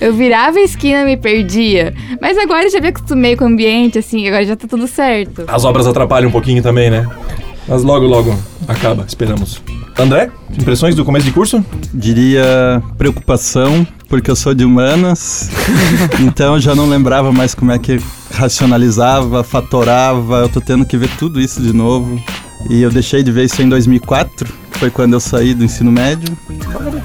Eu 0.00 0.14
virava 0.14 0.58
a 0.58 0.62
esquina 0.62 1.02
e 1.02 1.04
me 1.04 1.16
perdia. 1.16 1.92
Mas 2.20 2.38
agora 2.38 2.64
eu 2.64 2.70
já 2.70 2.80
me 2.80 2.88
acostumei 2.88 3.34
com 3.34 3.44
o 3.44 3.48
ambiente, 3.48 3.98
assim, 3.98 4.26
agora 4.28 4.46
já 4.46 4.54
tá 4.54 4.68
tudo 4.68 4.86
certo. 4.86 5.44
As 5.48 5.64
obras 5.64 5.86
atrapalham 5.86 6.28
um 6.28 6.32
pouquinho 6.32 6.62
também, 6.62 6.90
né? 6.90 7.04
Mas 7.66 7.82
logo, 7.82 8.06
logo 8.06 8.38
acaba, 8.68 9.04
esperamos. 9.06 9.60
André, 9.98 10.30
impressões 10.58 10.94
do 10.94 11.04
começo 11.04 11.26
de 11.26 11.32
curso? 11.32 11.64
Diria 11.92 12.82
preocupação, 12.96 13.86
porque 14.08 14.30
eu 14.30 14.36
sou 14.36 14.54
de 14.54 14.64
humanas, 14.64 15.50
então 16.20 16.54
eu 16.54 16.60
já 16.60 16.74
não 16.74 16.88
lembrava 16.88 17.30
mais 17.30 17.54
como 17.54 17.72
é 17.72 17.78
que 17.78 18.00
racionalizava, 18.32 19.44
fatorava, 19.44 20.42
eu 20.42 20.48
tô 20.48 20.60
tendo 20.60 20.86
que 20.86 20.96
ver 20.96 21.10
tudo 21.18 21.40
isso 21.40 21.60
de 21.60 21.72
novo. 21.72 22.22
E 22.70 22.82
eu 22.82 22.90
deixei 22.90 23.22
de 23.22 23.30
ver 23.30 23.44
isso 23.44 23.60
em 23.62 23.68
2004, 23.68 24.48
foi 24.72 24.90
quando 24.90 25.14
eu 25.14 25.20
saí 25.20 25.54
do 25.54 25.64
ensino 25.64 25.92
médio. 25.92 26.36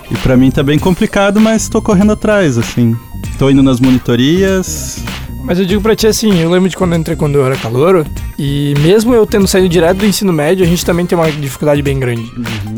E 0.09 0.15
pra 0.15 0.37
mim 0.37 0.49
tá 0.49 0.63
bem 0.63 0.79
complicado, 0.79 1.39
mas 1.39 1.67
tô 1.69 1.81
correndo 1.81 2.13
atrás, 2.13 2.57
assim. 2.57 2.95
Tô 3.37 3.49
indo 3.49 3.61
nas 3.63 3.79
monitorias, 3.79 5.03
Mas 5.43 5.59
eu 5.59 5.65
digo 5.65 5.81
pra 5.81 5.95
ti 5.95 6.07
assim, 6.07 6.39
eu 6.41 6.49
lembro 6.49 6.69
de 6.69 6.75
quando 6.75 6.93
eu 6.93 6.99
entrei 6.99 7.15
quando 7.15 7.35
eu 7.35 7.45
era 7.45 7.55
calouro, 7.55 8.05
e 8.37 8.73
mesmo 8.79 9.13
eu 9.13 9.25
tendo 9.25 9.47
saído 9.47 9.69
direto 9.69 9.97
do 9.97 10.05
ensino 10.05 10.33
médio, 10.33 10.65
a 10.65 10.67
gente 10.67 10.85
também 10.85 11.05
tem 11.05 11.17
uma 11.17 11.31
dificuldade 11.31 11.81
bem 11.81 11.99
grande. 11.99 12.29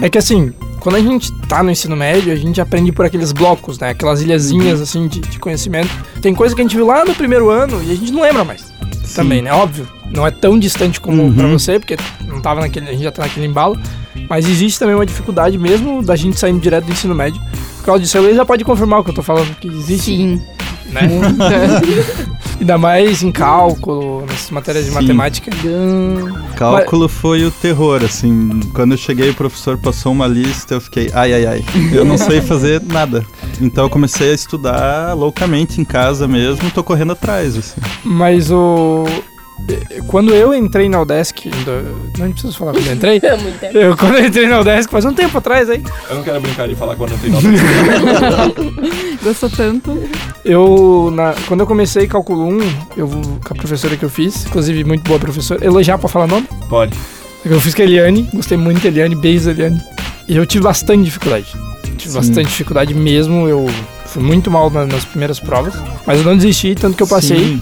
É 0.02 0.10
que 0.10 0.18
assim, 0.18 0.54
quando 0.80 0.96
a 0.96 1.00
gente 1.00 1.32
tá 1.48 1.64
no 1.64 1.72
ensino 1.72 1.96
médio, 1.96 2.32
a 2.32 2.36
gente 2.36 2.62
aprende 2.62 2.92
por 2.92 3.06
aqueles 3.06 3.32
blocos, 3.32 3.80
né? 3.80 3.90
Aquelas 3.90 4.22
ilhazinhas 4.22 4.80
assim 4.82 5.08
de, 5.08 5.20
de 5.20 5.40
conhecimento. 5.40 5.90
Tem 6.22 6.34
coisa 6.36 6.54
que 6.54 6.62
a 6.62 6.64
gente 6.64 6.76
viu 6.76 6.86
lá 6.86 7.04
no 7.04 7.16
primeiro 7.16 7.50
ano 7.50 7.82
e 7.84 7.92
a 7.92 7.96
gente 7.96 8.12
não 8.12 8.22
lembra 8.22 8.44
mais. 8.44 8.64
Também, 9.16 9.42
né? 9.42 9.52
Óbvio. 9.54 9.88
Não 10.12 10.26
é 10.26 10.32
tão 10.32 10.58
distante 10.58 11.00
como 11.00 11.24
Uhum. 11.24 11.34
pra 11.34 11.48
você, 11.48 11.80
porque 11.80 11.98
não 12.28 12.42
tava 12.42 12.62
naquele. 12.62 12.90
A 12.90 12.92
gente 12.94 13.04
já 13.04 13.12
tá 13.12 13.24
naquele 13.24 13.46
embalo. 13.46 13.80
Mas 14.30 14.48
existe 14.48 14.78
também 14.80 14.96
uma 14.96 15.06
dificuldade 15.06 15.58
mesmo 15.58 16.04
da 16.04 16.16
gente 16.16 16.40
saindo 16.40 16.60
direto 16.60 16.86
do 16.86 16.92
ensino 16.92 17.16
médio. 17.16 17.42
Por 17.78 17.86
causa 17.86 18.02
disso, 18.04 18.18
ele 18.18 18.36
já 18.36 18.46
pode 18.46 18.64
confirmar 18.64 19.00
o 19.00 19.04
que 19.04 19.10
eu 19.12 19.16
tô 19.16 19.24
falando, 19.24 19.56
que 19.56 19.68
existe, 19.68 20.06
Sim. 20.06 20.42
Né? 20.92 21.02
Ainda 22.60 22.78
mais 22.78 23.24
em 23.24 23.32
cálculo, 23.32 24.26
nessas 24.26 24.50
matérias 24.52 24.84
de 24.86 24.92
Sim. 24.92 24.98
matemática. 24.98 25.50
Cálculo 26.58 27.08
foi 27.08 27.46
o 27.46 27.52
terror, 27.52 28.04
assim. 28.04 28.60
Quando 28.74 28.92
eu 28.92 28.98
cheguei, 28.98 29.30
o 29.30 29.34
professor 29.34 29.78
passou 29.78 30.12
uma 30.12 30.28
lista, 30.28 30.74
eu 30.74 30.82
fiquei, 30.82 31.10
ai, 31.14 31.34
ai, 31.34 31.46
ai. 31.46 31.66
Eu 31.94 32.04
não 32.04 32.18
sei 32.18 32.42
fazer 32.42 32.82
nada. 32.82 33.26
Então 33.62 33.86
eu 33.86 33.90
comecei 33.90 34.32
a 34.32 34.34
estudar 34.34 35.14
loucamente 35.14 35.80
em 35.80 35.86
casa 35.86 36.28
mesmo, 36.28 36.70
tô 36.72 36.84
correndo 36.84 37.14
atrás, 37.14 37.58
assim. 37.58 37.80
Mas 38.04 38.52
o. 38.52 39.06
Quando 40.08 40.34
eu 40.34 40.54
entrei 40.54 40.90
na 40.90 41.02
Udesc, 41.02 41.48
ainda- 41.48 41.84
não 42.18 42.32
preciso 42.32 42.58
falar 42.58 42.72
quando 42.74 42.88
eu 42.88 42.94
entrei. 42.94 43.22
Muito 43.42 43.60
tempo. 43.60 43.78
Eu, 43.78 43.96
quando 43.98 44.16
eu 44.18 44.26
entrei 44.26 44.48
na 44.48 44.60
Udesc, 44.62 44.92
faz 44.92 45.06
um 45.06 45.14
tempo 45.14 45.38
atrás 45.38 45.70
aí, 45.70 45.84
Eu 46.10 46.16
não 46.16 46.24
quero 46.24 46.42
brincar 46.42 46.68
de 46.68 46.76
falar 46.76 46.96
quando 46.96 47.12
eu 47.12 47.18
tenho 47.20 47.34
nota. 47.34 47.48
Gostou 49.24 49.50
tanto. 49.50 50.02
eu, 50.44 51.12
na- 51.14 51.36
quando 51.48 51.60
eu 51.62 51.68
comecei 51.68 52.08
cálculo 52.08 52.48
1, 52.48 52.60
eu, 52.98 53.08
com 53.08 53.54
a 53.54 53.56
professora 53.56 53.96
que 53.98 54.04
eu 54.06 54.10
fiz, 54.10 54.46
inclusive 54.46 54.84
muito 54.84 55.04
boa 55.04 55.20
professora, 55.20 55.64
elogiar 55.64 55.98
pra 55.98 56.08
falar 56.10 56.26
nome, 56.28 56.48
Pode. 56.70 56.94
eu 57.46 57.60
fiz 57.62 57.76
com 57.76 57.82
a 57.82 57.86
Eliane, 57.86 58.28
gostei 58.34 58.58
muito 58.58 58.82
da 58.82 58.88
Eliane, 58.88 59.16
beijo 59.16 59.50
Eliane, 59.50 59.80
e 60.28 60.36
eu 60.36 60.46
tive 60.46 60.64
bastante 60.64 61.04
dificuldade, 61.04 61.48
tive 61.98 62.10
Sim. 62.12 62.18
bastante 62.18 62.48
dificuldade 62.48 62.94
mesmo, 62.94 63.48
eu 63.48 63.70
fui 64.06 64.24
muito 64.24 64.50
mal 64.50 64.70
na- 64.72 64.86
nas 64.86 65.04
primeiras 65.06 65.40
provas, 65.40 65.74
mas 66.08 66.20
eu 66.20 66.26
não 66.26 66.36
desisti, 66.36 66.74
tanto 66.76 66.96
que 66.98 67.04
eu 67.04 67.08
passei, 67.08 67.38
Sim. 67.38 67.62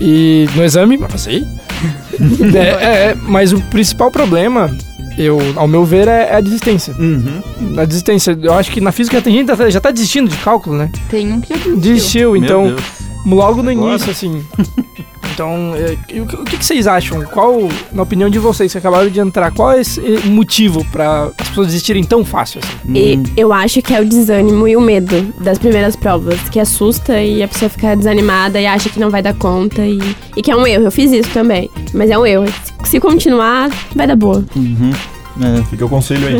E 0.00 0.48
no 0.54 0.64
exame, 0.64 0.98
passei. 0.98 1.44
é, 2.54 2.58
é, 2.58 3.10
é, 3.10 3.14
mas 3.14 3.52
o 3.52 3.60
principal 3.62 4.10
problema, 4.10 4.74
eu, 5.18 5.38
ao 5.56 5.66
meu 5.66 5.84
ver, 5.84 6.08
é, 6.08 6.28
é 6.30 6.36
a 6.36 6.40
desistência. 6.40 6.94
Uhum. 6.98 7.42
A 7.78 7.84
desistência, 7.84 8.38
eu 8.40 8.54
acho 8.54 8.70
que 8.70 8.80
na 8.80 8.92
física 8.92 9.20
tem 9.20 9.32
gente 9.32 9.54
que 9.54 9.70
já 9.70 9.80
tá 9.80 9.90
desistindo 9.90 10.30
de 10.30 10.36
cálculo, 10.38 10.76
né? 10.76 10.90
Tem 11.08 11.32
um 11.32 11.40
que 11.40 11.48
já 11.48 11.54
desistiu. 11.56 11.80
Desistiu, 11.80 12.36
então, 12.36 12.76
logo 13.26 13.62
no 13.62 13.70
Agora? 13.70 13.90
início, 13.90 14.10
assim. 14.10 14.44
Então, 15.32 15.72
é, 15.76 15.96
e 16.12 16.20
o, 16.20 16.26
que- 16.26 16.56
vocês 16.56 16.86
acham? 16.86 17.22
Qual, 17.24 17.68
na 17.92 18.02
opinião 18.02 18.28
de 18.30 18.38
vocês 18.38 18.72
que 18.72 18.78
acabaram 18.78 19.08
de 19.08 19.20
entrar, 19.20 19.50
qual 19.52 19.72
é 19.72 19.80
esse 19.80 20.00
eh, 20.00 20.26
motivo 20.28 20.84
pra 20.92 21.30
as 21.38 21.48
pessoas 21.48 21.66
desistirem 21.68 22.02
tão 22.04 22.24
fácil 22.24 22.60
assim? 22.62 22.92
E 22.94 23.22
eu 23.36 23.52
acho 23.52 23.82
que 23.82 23.94
é 23.94 24.00
o 24.00 24.04
desânimo 24.04 24.66
e 24.66 24.76
o 24.76 24.80
medo 24.80 25.34
das 25.40 25.58
primeiras 25.58 25.94
provas, 25.96 26.40
que 26.50 26.58
assusta 26.60 27.20
e 27.20 27.42
a 27.42 27.48
pessoa 27.48 27.68
fica 27.68 27.94
desanimada 27.96 28.60
e 28.60 28.66
acha 28.66 28.88
que 28.88 28.98
não 28.98 29.10
vai 29.10 29.22
dar 29.22 29.34
conta 29.34 29.82
e, 29.86 29.98
e 30.36 30.42
que 30.42 30.50
é 30.50 30.56
um 30.56 30.66
erro. 30.66 30.84
Eu 30.84 30.90
fiz 30.90 31.10
isso 31.12 31.30
também, 31.30 31.68
mas 31.92 32.10
é 32.10 32.18
um 32.18 32.24
erro. 32.26 32.44
Se, 32.84 32.98
continuar, 33.00 33.70
vai 33.94 34.06
dar 34.06 34.16
boa. 34.16 34.44
Uhum. 34.54 34.92
É. 35.42 35.62
Fica 35.64 35.84
o 35.84 35.88
conselho 35.88 36.28
aí. 36.28 36.36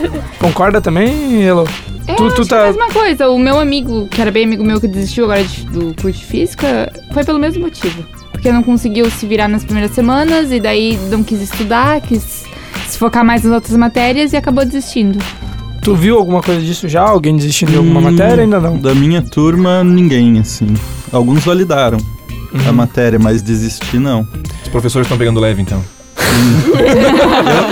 Concorda 0.38 0.80
também, 0.80 1.42
Elo? 1.42 1.68
É, 2.06 2.14
Tu- 2.14 2.24
acho 2.26 2.36
tu 2.36 2.42
que 2.42 2.48
tá- 2.48 2.56
é 2.56 2.62
a 2.62 2.66
mesma 2.72 2.88
coisa. 2.90 3.28
O 3.28 3.38
meu 3.38 3.58
amigo, 3.60 4.08
que 4.08 4.20
era 4.20 4.30
bem 4.30 4.44
amigo 4.44 4.64
meu 4.64 4.80
que 4.80 4.88
desistiu 4.88 5.24
agora 5.24 5.44
de- 5.44 5.66
do 5.66 5.94
curso 6.00 6.18
de 6.18 6.24
física, 6.24 6.90
foi 7.12 7.22
pelo 7.24 7.38
mesmo 7.38 7.62
motivo. 7.62 8.02
Porque 8.40 8.50
não 8.50 8.62
conseguiu 8.62 9.10
se 9.10 9.26
virar 9.26 9.48
nas 9.48 9.62
primeiras 9.64 9.94
semanas 9.94 10.50
e 10.50 10.58
daí 10.58 10.98
não 11.10 11.22
quis 11.22 11.42
estudar, 11.42 12.00
quis 12.00 12.44
se 12.88 12.96
focar 12.96 13.22
mais 13.22 13.44
nas 13.44 13.52
outras 13.52 13.76
matérias 13.76 14.32
e 14.32 14.36
acabou 14.38 14.64
desistindo. 14.64 15.18
Tu 15.82 15.94
viu 15.94 16.16
alguma 16.16 16.42
coisa 16.42 16.58
disso 16.62 16.88
já? 16.88 17.02
Alguém 17.02 17.36
desistindo 17.36 17.72
de 17.72 17.76
alguma 17.76 18.00
Hum, 18.00 18.04
matéria? 18.04 18.42
Ainda 18.44 18.58
não. 18.58 18.78
Da 18.78 18.94
minha 18.94 19.20
turma, 19.20 19.84
ninguém, 19.84 20.38
assim. 20.38 20.68
Alguns 21.12 21.44
validaram 21.44 21.98
Uhum. 21.98 22.60
a 22.68 22.72
matéria, 22.72 23.18
mas 23.18 23.42
desistir 23.42 23.98
não. 24.00 24.26
Os 24.62 24.68
professores 24.70 25.04
estão 25.04 25.18
pegando 25.18 25.38
leve, 25.38 25.60
então. 25.60 25.84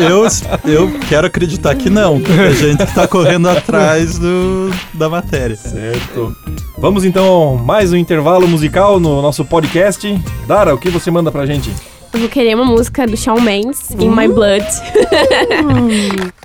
Eu, 0.09 0.25
eu, 0.25 0.29
eu 0.65 0.99
quero 1.09 1.27
acreditar 1.27 1.75
que 1.75 1.91
não. 1.91 2.21
porque 2.21 2.41
A 2.41 2.51
gente 2.51 2.85
que 2.87 2.95
tá 2.95 3.07
correndo 3.09 3.49
atrás 3.49 4.19
do, 4.19 4.71
da 4.95 5.09
matéria. 5.09 5.57
Certo. 5.57 6.37
Vamos 6.79 7.05
então 7.05 7.59
a 7.59 7.63
mais 7.63 7.93
um 7.93 7.97
intervalo 7.97 8.47
musical 8.47 9.01
no 9.01 9.21
nosso 9.23 9.45
podcast. 9.45 10.07
Dara, 10.47 10.75
o 10.75 10.79
que 10.79 10.91
você 10.91 11.11
manda 11.11 11.31
pra 11.33 11.47
gente? 11.47 11.71
Eu 12.13 12.21
vou 12.21 12.29
querer 12.29 12.55
uma 12.55 12.65
música 12.65 13.07
do 13.07 13.17
Shawn 13.17 13.41
Mendes, 13.41 13.91
In 13.99 14.11
My 14.11 14.29
Blood. 14.29 14.65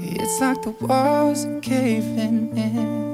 It's 0.00 0.40
like 0.40 0.62
the 0.62 0.70
walls 0.80 1.44
are 1.44 1.60
caving 1.60 2.56
in. 2.56 3.13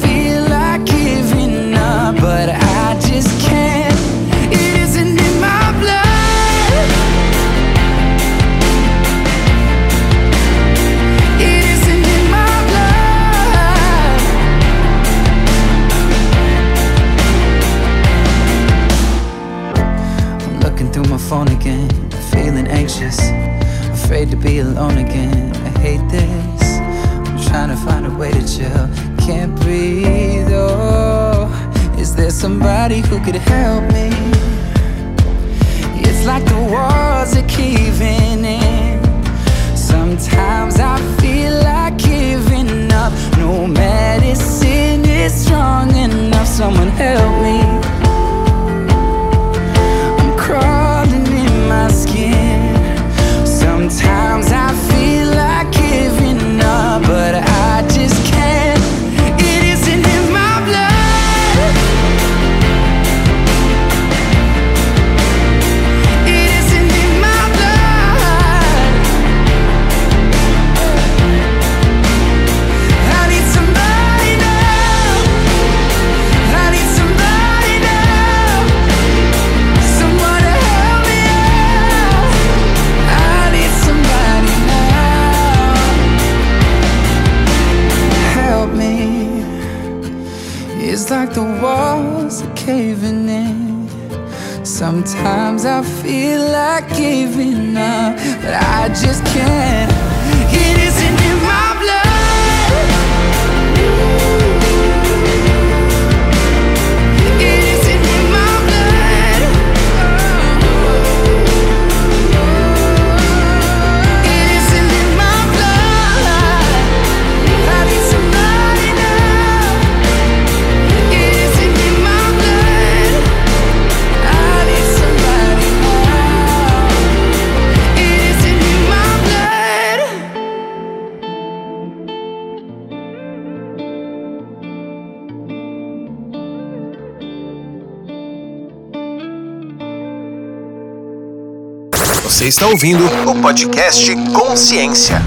está 142.51 142.67
ouvindo 142.67 143.05
o 143.29 143.41
podcast 143.41 144.13
Consciência. 144.33 145.21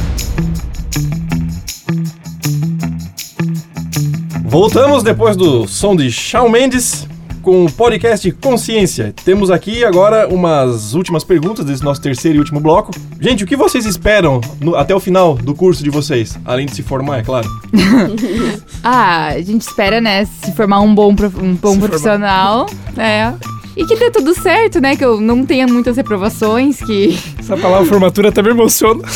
Voltamos 4.45 5.03
depois 5.03 5.35
do 5.35 5.67
som 5.67 5.97
de 5.97 6.13
Shawn 6.13 6.51
Mendes 6.51 7.09
com 7.41 7.65
o 7.65 7.73
podcast 7.73 8.31
Consciência. 8.33 9.15
Temos 9.25 9.51
aqui 9.51 9.83
agora 9.87 10.29
umas 10.29 10.93
últimas 10.93 11.25
perguntas 11.25 11.65
desse 11.65 11.83
nosso 11.83 12.03
terceiro 12.03 12.37
e 12.37 12.41
último 12.41 12.61
bloco. 12.61 12.91
Gente, 13.19 13.43
o 13.43 13.47
que 13.47 13.57
vocês 13.57 13.87
esperam 13.87 14.39
no- 14.61 14.77
até 14.77 14.95
o 14.95 15.01
final 15.01 15.35
do 15.35 15.55
curso 15.55 15.83
de 15.83 15.89
vocês? 15.89 16.39
Além 16.45 16.67
de 16.67 16.75
se 16.75 16.83
formar, 16.83 17.21
é 17.21 17.23
claro. 17.23 17.49
Ah, 18.87 19.29
a 19.29 19.41
gente 19.41 19.63
espera, 19.63 19.99
né, 19.99 20.27
se 20.27 20.53
formar 20.53 20.81
um 20.83 20.95
bom, 20.95 21.09
um 21.43 21.55
bom 21.55 21.79
profissional. 21.79 22.67
É. 22.99 23.33
E 23.77 23.85
que 23.87 23.97
dê 23.97 24.11
tudo 24.11 24.35
certo, 24.41 24.81
né? 24.81 24.95
Que 24.97 25.05
eu 25.05 25.21
não 25.21 25.45
tenha 25.45 25.67
muitas 25.67 25.97
reprovações, 25.97 26.79
que. 26.79 27.19
Essa 27.39 27.57
palavra 27.57 27.87
formatura 27.87 28.29
até 28.29 28.43
me 28.43 28.51
emociona. 28.51 29.03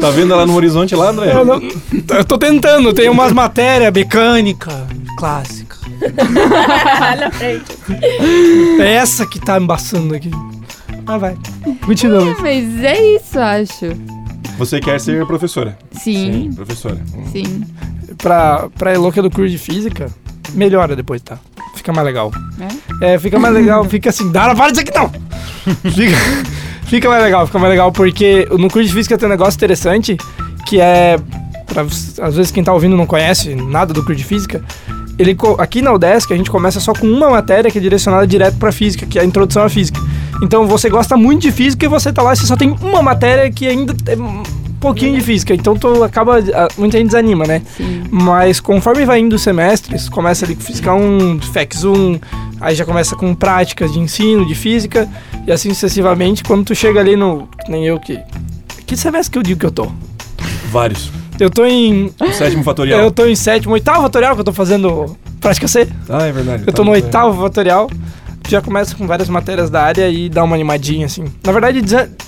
Tá 0.00 0.10
vendo 0.10 0.32
ela 0.32 0.46
no 0.46 0.54
horizonte 0.54 0.94
lá, 0.94 1.10
André? 1.10 1.32
Eu, 1.32 1.44
não- 1.44 1.60
eu 2.16 2.24
tô 2.24 2.38
tentando, 2.38 2.92
tem 2.92 3.08
umas 3.08 3.32
matérias, 3.32 3.92
mecânica, 3.92 4.70
clássica. 5.18 5.76
É 8.78 8.92
essa 8.94 9.26
que 9.26 9.38
tá 9.40 9.58
embaçando 9.58 10.14
aqui. 10.14 10.30
Ah, 11.06 11.18
vai. 11.18 11.36
Continua. 11.84 12.20
Luiz. 12.20 12.40
Mas 12.40 12.84
é 12.84 13.16
isso, 13.16 13.38
acho. 13.38 13.86
Você 14.58 14.80
quer 14.80 15.00
ser 15.00 15.24
professora? 15.26 15.76
Sim, 15.92 16.50
professora. 16.54 16.98
sim. 17.32 17.64
Pra, 18.18 18.68
pra 18.78 18.94
Eloquia 18.94 19.22
do 19.22 19.30
curso 19.30 19.50
de 19.50 19.58
física, 19.58 20.10
melhora 20.54 20.96
depois, 20.96 21.20
tá? 21.22 21.38
Fica 21.86 21.92
mais 21.92 22.04
legal. 22.04 22.32
É, 23.00 23.16
fica 23.16 23.38
mais 23.38 23.54
legal, 23.54 23.84
fica 23.88 24.10
assim, 24.10 24.32
Dara, 24.32 24.56
para 24.56 24.72
disso 24.72 24.80
aqui 24.80 24.92
não! 24.92 25.08
Fica, 25.92 26.16
fica 26.86 27.08
mais 27.08 27.22
legal, 27.22 27.46
fica 27.46 27.58
mais 27.60 27.70
legal, 27.70 27.92
porque 27.92 28.48
no 28.50 28.68
curso 28.68 28.88
de 28.88 28.92
física 28.92 29.16
tem 29.16 29.28
um 29.28 29.30
negócio 29.30 29.56
interessante, 29.56 30.16
que 30.66 30.80
é, 30.80 31.16
pra, 31.64 31.82
às 31.82 32.34
vezes 32.34 32.50
quem 32.50 32.64
tá 32.64 32.72
ouvindo 32.72 32.96
não 32.96 33.06
conhece 33.06 33.54
nada 33.54 33.94
do 33.94 34.02
curso 34.02 34.16
de 34.16 34.24
física, 34.24 34.64
ele, 35.16 35.36
aqui 35.58 35.80
na 35.80 35.92
UDESC 35.92 36.32
a 36.32 36.36
gente 36.36 36.50
começa 36.50 36.80
só 36.80 36.92
com 36.92 37.06
uma 37.06 37.30
matéria 37.30 37.70
que 37.70 37.78
é 37.78 37.80
direcionada 37.80 38.26
direto 38.26 38.56
pra 38.56 38.72
física, 38.72 39.06
que 39.06 39.16
é 39.16 39.22
a 39.22 39.24
introdução 39.24 39.62
à 39.62 39.68
física. 39.68 40.00
Então 40.42 40.66
você 40.66 40.90
gosta 40.90 41.16
muito 41.16 41.42
de 41.42 41.52
física 41.52 41.86
e 41.86 41.88
você 41.88 42.12
tá 42.12 42.20
lá 42.20 42.32
e 42.32 42.36
você 42.36 42.46
só 42.46 42.56
tem 42.56 42.76
uma 42.82 43.00
matéria 43.00 43.48
que 43.48 43.64
ainda 43.68 43.94
é 44.08 44.16
pouquinho 44.86 45.14
de 45.18 45.20
física. 45.20 45.54
Então 45.54 45.76
tu 45.76 46.02
acaba. 46.02 46.36
Muita 46.76 46.98
gente 46.98 47.08
desanima, 47.08 47.44
né? 47.46 47.62
Mas 48.10 48.60
conforme 48.60 49.04
vai 49.04 49.20
indo 49.20 49.36
os 49.36 49.42
semestres, 49.42 50.08
começa 50.08 50.44
ali 50.44 50.54
com 50.54 50.62
Física 50.62 50.92
1, 50.94 51.40
FEX 51.52 51.84
1, 51.84 52.18
aí 52.60 52.74
já 52.74 52.84
começa 52.84 53.14
com 53.16 53.34
práticas 53.34 53.92
de 53.92 53.98
ensino, 53.98 54.46
de 54.46 54.54
física, 54.54 55.08
e 55.46 55.52
assim 55.52 55.70
sucessivamente, 55.70 56.42
quando 56.42 56.64
tu 56.64 56.74
chega 56.74 57.00
ali 57.00 57.16
no. 57.16 57.48
Nem 57.68 57.86
eu 57.86 57.98
que. 57.98 58.18
Que 58.86 58.96
semestre 58.96 59.32
que 59.32 59.38
eu 59.38 59.42
digo 59.42 59.60
que 59.60 59.66
eu 59.66 59.72
tô? 59.72 59.88
Vários. 60.70 61.10
Eu 61.38 61.50
tô 61.50 61.64
em. 61.64 62.12
O 62.20 62.32
sétimo 62.32 62.62
fatorial. 62.62 63.00
Eu 63.00 63.10
tô 63.10 63.26
em 63.26 63.34
sétimo, 63.34 63.74
oitavo 63.74 64.02
fatorial 64.02 64.34
que 64.34 64.40
eu 64.40 64.44
tô 64.44 64.52
fazendo 64.52 65.16
prática 65.40 65.68
C. 65.68 65.88
Ah, 66.08 66.24
é 66.24 66.32
verdade. 66.32 66.64
Eu 66.66 66.72
tô 66.72 66.84
no 66.84 66.92
oitavo 66.92 67.42
fatorial. 67.42 67.90
Já 68.48 68.62
começa 68.62 68.94
com 68.94 69.06
várias 69.06 69.28
matérias 69.28 69.68
da 69.70 69.82
área 69.82 70.08
e 70.08 70.28
dá 70.28 70.44
uma 70.44 70.54
animadinha, 70.54 71.06
assim. 71.06 71.24
Na 71.44 71.52
verdade, 71.52 71.82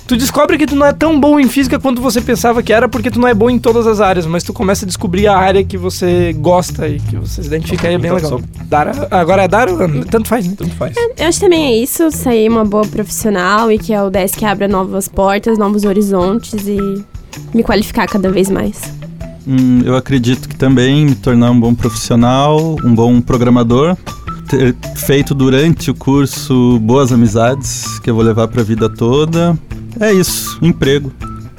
tu 0.07 0.17
descobre 0.17 0.57
que 0.57 0.65
tu 0.65 0.75
não 0.75 0.85
é 0.85 0.91
tão 0.93 1.19
bom 1.19 1.39
em 1.39 1.47
física 1.47 1.79
quanto 1.79 2.01
você 2.01 2.19
pensava 2.19 2.61
que 2.61 2.73
era, 2.73 2.89
porque 2.89 3.09
tu 3.09 3.19
não 3.19 3.27
é 3.27 3.33
bom 3.33 3.49
em 3.49 3.57
todas 3.59 3.87
as 3.87 4.01
áreas, 4.01 4.25
mas 4.25 4.43
tu 4.43 4.51
começa 4.51 4.85
a 4.85 4.87
descobrir 4.87 5.27
a 5.27 5.37
área 5.37 5.63
que 5.63 5.77
você 5.77 6.33
gosta 6.33 6.87
e 6.87 6.99
que 6.99 7.15
você 7.15 7.41
se 7.41 7.47
identifica 7.47 7.87
aí, 7.87 7.93
é 7.95 7.97
bem 7.97 8.11
Então, 8.11 8.37
legal. 8.37 8.41
Dara, 8.65 9.07
agora 9.11 9.43
é 9.43 9.47
Dara, 9.47 9.71
tanto 10.09 10.27
faz, 10.27 10.45
né? 10.45 10.53
Tanto 10.57 10.75
faz. 10.75 10.95
Eu 11.17 11.27
acho 11.27 11.39
que 11.39 11.45
também 11.45 11.65
é 11.65 11.77
isso, 11.77 12.11
sair 12.11 12.49
uma 12.49 12.65
boa 12.65 12.85
profissional 12.85 13.71
e 13.71 13.77
que 13.77 13.93
a 13.93 14.03
UDESC 14.05 14.39
que 14.39 14.45
abra 14.45 14.67
novas 14.67 15.07
portas, 15.07 15.57
novos 15.57 15.83
horizontes 15.85 16.67
e 16.67 16.77
me 17.53 17.63
qualificar 17.63 18.07
cada 18.07 18.29
vez 18.29 18.49
mais. 18.49 18.81
Hum, 19.47 19.81
eu 19.83 19.95
acredito 19.95 20.47
que 20.47 20.55
também 20.55 21.05
me 21.05 21.15
tornar 21.15 21.49
um 21.49 21.59
bom 21.59 21.73
profissional, 21.73 22.75
um 22.83 22.93
bom 22.93 23.19
programador, 23.19 23.97
ter 24.49 24.75
feito 24.95 25.33
durante 25.33 25.91
o 25.91 25.95
curso 25.95 26.79
boas 26.81 27.11
amizades 27.11 27.99
que 27.99 28.09
eu 28.09 28.15
vou 28.15 28.23
levar 28.23 28.47
para 28.47 28.61
a 28.61 28.63
vida 28.63 28.89
toda. 28.89 29.57
É 29.99 30.11
isso, 30.11 30.57
emprego. 30.61 31.11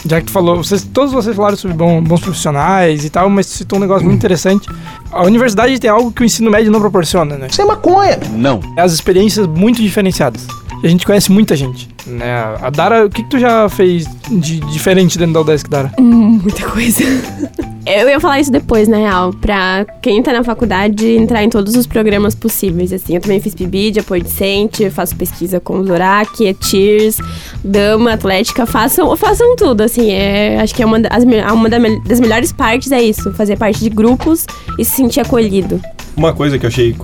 Já 0.06 0.18
que 0.18 0.26
tu 0.26 0.32
falou, 0.32 0.56
vocês, 0.56 0.82
todos 0.94 1.12
vocês 1.12 1.36
falaram 1.36 1.56
sobre 1.58 1.76
bom- 1.76 2.02
bons 2.02 2.20
profissionais 2.20 3.04
e 3.04 3.10
tal, 3.10 3.28
mas 3.28 3.46
tu 3.46 3.52
citou 3.52 3.78
um 3.78 3.82
negócio 3.82 4.04
muito 4.06 4.16
interessante. 4.18 4.66
A 5.12 5.22
universidade 5.24 5.78
tem 5.78 5.90
algo 5.90 6.10
que 6.10 6.22
o 6.22 6.24
ensino 6.24 6.50
médio 6.50 6.72
não 6.72 6.80
proporciona, 6.80 7.36
né? 7.36 7.48
Isso 7.50 7.60
é 7.60 7.64
maconha. 7.66 8.18
Não. 8.34 8.60
As 8.78 8.92
experiências 8.92 9.46
muito 9.46 9.82
diferenciadas. 9.82 10.46
E 10.82 10.86
a 10.86 10.90
gente 10.90 11.04
conhece 11.04 11.30
muita 11.30 11.54
gente. 11.54 11.88
Né? 12.06 12.32
A 12.60 12.70
Dara, 12.70 13.04
o 13.06 13.10
que, 13.10 13.22
que 13.22 13.28
tu 13.30 13.38
já 13.38 13.68
fez 13.68 14.06
de 14.30 14.60
diferente 14.60 15.18
dentro 15.18 15.34
da 15.34 15.40
UDESC, 15.42 15.68
Dara? 15.68 15.92
Muita 15.98 16.66
coisa. 16.68 17.02
Eu 17.86 18.08
ia 18.08 18.20
falar 18.20 18.38
isso 18.38 18.52
depois, 18.52 18.86
na 18.86 18.98
real, 18.98 19.32
pra 19.32 19.84
quem 20.02 20.22
tá 20.22 20.32
na 20.32 20.44
faculdade 20.44 21.08
entrar 21.16 21.42
em 21.42 21.48
todos 21.48 21.74
os 21.74 21.86
programas 21.86 22.34
possíveis, 22.34 22.92
assim. 22.92 23.14
Eu 23.16 23.20
também 23.20 23.40
fiz 23.40 23.54
PIBID, 23.54 24.00
apoio 24.00 24.22
docente, 24.22 24.88
faço 24.90 25.16
pesquisa 25.16 25.58
com 25.58 25.78
o 25.80 25.84
Zorak, 25.84 26.44
ETIRS, 26.44 27.16
Dama, 27.64 28.12
Atlética, 28.12 28.64
façam, 28.66 29.16
façam 29.16 29.56
tudo, 29.56 29.80
assim. 29.82 30.10
É, 30.12 30.60
acho 30.60 30.74
que 30.74 30.82
é 30.82 30.86
uma, 30.86 31.00
das, 31.00 31.24
me- 31.24 31.40
uma 31.42 31.68
das 32.06 32.20
melhores 32.20 32.52
partes 32.52 32.92
é 32.92 33.02
isso, 33.02 33.32
fazer 33.32 33.56
parte 33.56 33.80
de 33.80 33.88
grupos 33.88 34.44
e 34.78 34.84
se 34.84 34.96
sentir 34.96 35.20
acolhido. 35.20 35.80
Uma 36.16 36.32
coisa 36.34 36.58
que 36.58 36.66
eu 36.66 36.68
achei 36.68 36.94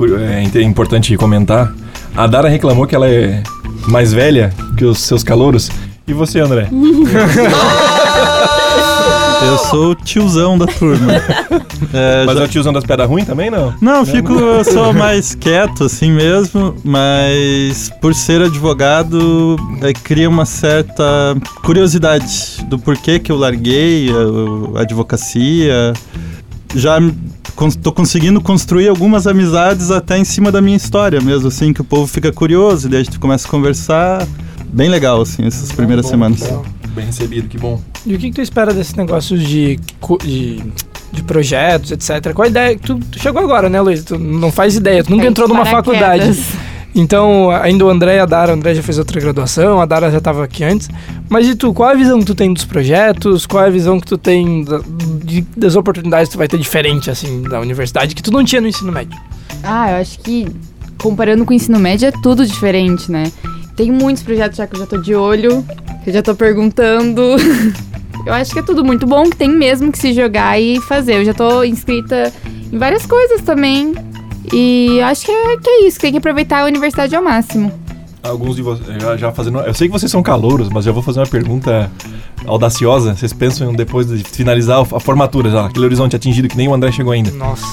é, 0.55 0.63
importante 0.63 1.17
comentar: 1.17 1.75
a 2.15 2.27
Dara 2.27 2.49
reclamou 2.51 2.87
que 2.87 2.95
ela 2.95 3.09
é 3.09 3.43
mais 3.89 4.13
velha 4.13 4.53
que 4.77 4.85
os 4.85 4.99
seus 5.01 5.23
calouros. 5.23 5.71
E 6.07 6.13
você, 6.13 6.39
André? 6.41 6.69
Eu 9.47 9.59
sou 9.59 9.91
o 9.91 9.95
tiozão 9.95 10.57
da 10.59 10.67
turma. 10.67 11.13
É, 11.93 12.25
Mas 12.25 12.37
já- 12.37 12.43
é 12.43 12.45
o 12.47 12.49
tiozão 12.49 12.73
das 12.73 12.85
pedras 12.85 13.07
ruins 13.09 13.27
também, 13.27 13.51
não? 13.51 13.73
Não, 13.83 14.05
fico 14.05 14.33
eu 14.33 14.65
sou 14.65 14.93
mais 14.95 15.35
quieto 15.35 15.85
assim 15.85 16.11
mesmo, 16.11 16.75
mas 16.83 17.91
por 18.01 18.15
ser 18.15 18.41
advogado 18.41 19.57
é, 19.83 19.93
cria 19.93 20.27
uma 20.27 20.47
certa 20.47 21.37
curiosidade 21.63 22.65
do 22.69 22.79
porquê 22.79 23.19
que 23.19 23.31
eu 23.31 23.37
larguei 23.37 24.09
a, 24.11 24.79
a 24.79 24.83
advocacia. 24.83 25.93
Já 26.75 26.99
estou 27.65 27.93
conseguindo 27.93 28.41
construir 28.41 28.89
algumas 28.89 29.27
amizades 29.27 29.91
até 29.91 30.19
em 30.19 30.25
cima 30.25 30.53
da 30.53 30.61
minha 30.61 30.77
história 30.77 31.21
mesmo, 31.21 31.49
assim, 31.49 31.73
que 31.73 31.81
o 31.81 31.85
povo 31.85 32.07
fica 32.07 32.31
curioso 32.33 32.87
e 32.87 32.91
daí 32.91 33.01
a 33.01 33.05
gente 33.05 33.19
começa 33.19 33.47
a 33.49 33.51
conversar. 33.51 34.27
Bem 34.69 34.89
legal, 34.89 35.21
assim, 35.23 35.45
essas 35.47 35.73
primeiras 35.73 36.05
Bom, 36.07 36.11
semanas. 36.11 36.41
bom. 36.41 36.65
Bem 36.95 37.07
recebido, 37.07 37.49
que 37.49 37.59
bom. 37.59 37.81
E 38.05 38.15
o 38.15 38.19
que, 38.19 38.29
que 38.31 38.37
tu 38.37 38.41
espera 38.41 38.73
desses 38.73 38.95
negócios 38.95 39.43
de, 39.43 39.79
de, 40.23 40.63
de 41.13 41.23
projetos, 41.23 41.93
etc? 41.93 42.33
Qual 42.33 42.47
a 42.47 42.49
ideia? 42.49 42.79
Tu, 42.79 42.99
tu 42.99 43.19
chegou 43.19 43.43
agora, 43.43 43.69
né, 43.69 43.81
Luiz? 43.81 44.03
Tu 44.05 44.19
não 44.19 44.51
faz 44.51 44.77
ideia, 44.77 45.05
tu 45.05 45.11
nunca 45.11 45.23
Caiu 45.23 45.31
entrou 45.31 45.47
de 45.47 45.55
numa 45.55 45.67
faculdade. 45.67 46.39
Então, 46.99 47.51
ainda 47.51 47.85
o 47.85 47.91
André 47.91 48.17
e 48.17 48.19
a 48.21 48.25
Dara, 48.25 48.53
o 48.53 48.55
André 48.55 48.75
já 48.75 48.83
fez 48.83 48.97
outra 48.99 49.21
graduação, 49.21 49.79
a 49.81 49.85
Dara 49.85 50.11
já 50.11 50.17
estava 50.17 50.43
aqui 50.43 50.65
antes. 50.65 50.89
Mas 51.29 51.47
e 51.47 51.55
tu, 51.55 51.75
qual 51.75 51.91
a 51.91 51.95
visão 51.95 52.19
que 52.21 52.25
tu 52.25 52.35
tem 52.35 52.53
dos 52.55 52.65
projetos? 52.65 53.45
Qual 53.47 53.63
a 53.63 53.69
visão 53.69 54.01
que 54.01 54.07
tu 54.07 54.17
tem 54.17 54.65
da- 54.65 54.81
de- 55.23 55.47
das 55.55 55.77
oportunidades 55.77 56.29
que 56.31 56.37
tu 56.37 56.39
vai 56.39 56.49
ter 56.49 56.57
diferente, 56.59 57.11
assim, 57.11 57.43
da 57.43 57.61
universidade, 57.61 58.15
que 58.15 58.23
tu 58.23 58.31
não 58.33 58.43
tinha 58.43 58.63
no 58.63 58.69
ensino 58.69 58.91
médio? 58.91 59.15
Ah, 59.63 59.91
eu 59.91 59.97
acho 59.99 60.19
que 60.21 60.47
comparando 60.97 61.45
com 61.45 61.53
o 61.53 61.55
ensino 61.55 61.79
médio 61.79 62.09
é 62.09 62.13
tudo 62.23 62.47
diferente, 62.47 63.13
né? 63.13 63.31
Tem 63.77 63.93
muitos 63.93 64.23
projetos 64.23 64.57
já 64.57 64.67
que 64.67 64.75
eu 64.77 64.81
já 64.81 64.87
tô 64.87 64.97
de 64.97 65.15
olho, 65.15 65.63
que 66.03 66.09
eu 66.09 66.15
já 66.15 66.23
tô 66.23 66.35
perguntando. 66.35 67.21
eu 68.25 68.33
acho 68.33 68.55
que 68.55 68.59
é 68.61 68.63
tudo 68.63 68.83
muito 68.83 69.07
bom, 69.07 69.25
que 69.25 69.37
tem 69.37 69.51
mesmo 69.51 69.93
que 69.93 69.99
se 69.99 70.15
jogar 70.15 70.59
e 70.59 70.81
fazer. 70.81 71.17
Eu 71.17 71.25
já 71.27 71.35
tô 71.35 71.63
inscrita 71.63 72.33
em 72.73 72.79
várias 72.79 73.05
coisas 73.05 73.43
também. 73.43 73.93
E 74.53 75.01
acho 75.03 75.27
que 75.27 75.33
é, 75.33 75.57
que 75.57 75.69
é 75.69 75.87
isso, 75.87 76.01
tem 76.01 76.13
que 76.13 76.19
aproveitar 76.19 76.63
a 76.63 76.67
universidade 76.67 77.15
ao 77.15 77.23
máximo. 77.23 77.86
Alguns 78.29 78.57
de 78.57 78.63
vocês, 78.63 79.03
já, 79.03 79.17
já 79.17 79.33
fazendo. 79.33 79.61
Eu 79.61 79.75
sei 79.75 79.89
que 79.89 79.93
vocês 79.93 80.11
são 80.11 80.23
calouros, 80.23 80.69
mas 80.69 80.85
já 80.85 80.93
vou 80.93 81.03
fazer 81.03 81.21
uma 81.21 81.27
pergunta 81.27 81.91
audaciosa. 82.47 83.15
Vocês 83.15 83.33
pensam 83.33 83.73
depois 83.73 84.07
de 84.07 84.19
finalizar 84.19 84.81
a 84.81 85.01
formatura 85.01 85.51
já, 85.51 85.67
aquele 85.67 85.85
horizonte 85.85 86.17
atingido 86.17 86.49
que 86.49 86.57
nem 86.57 86.69
o 86.69 86.75
André 86.75 86.93
chegou 86.93 87.13
ainda. 87.13 87.31
Nossa. 87.33 87.65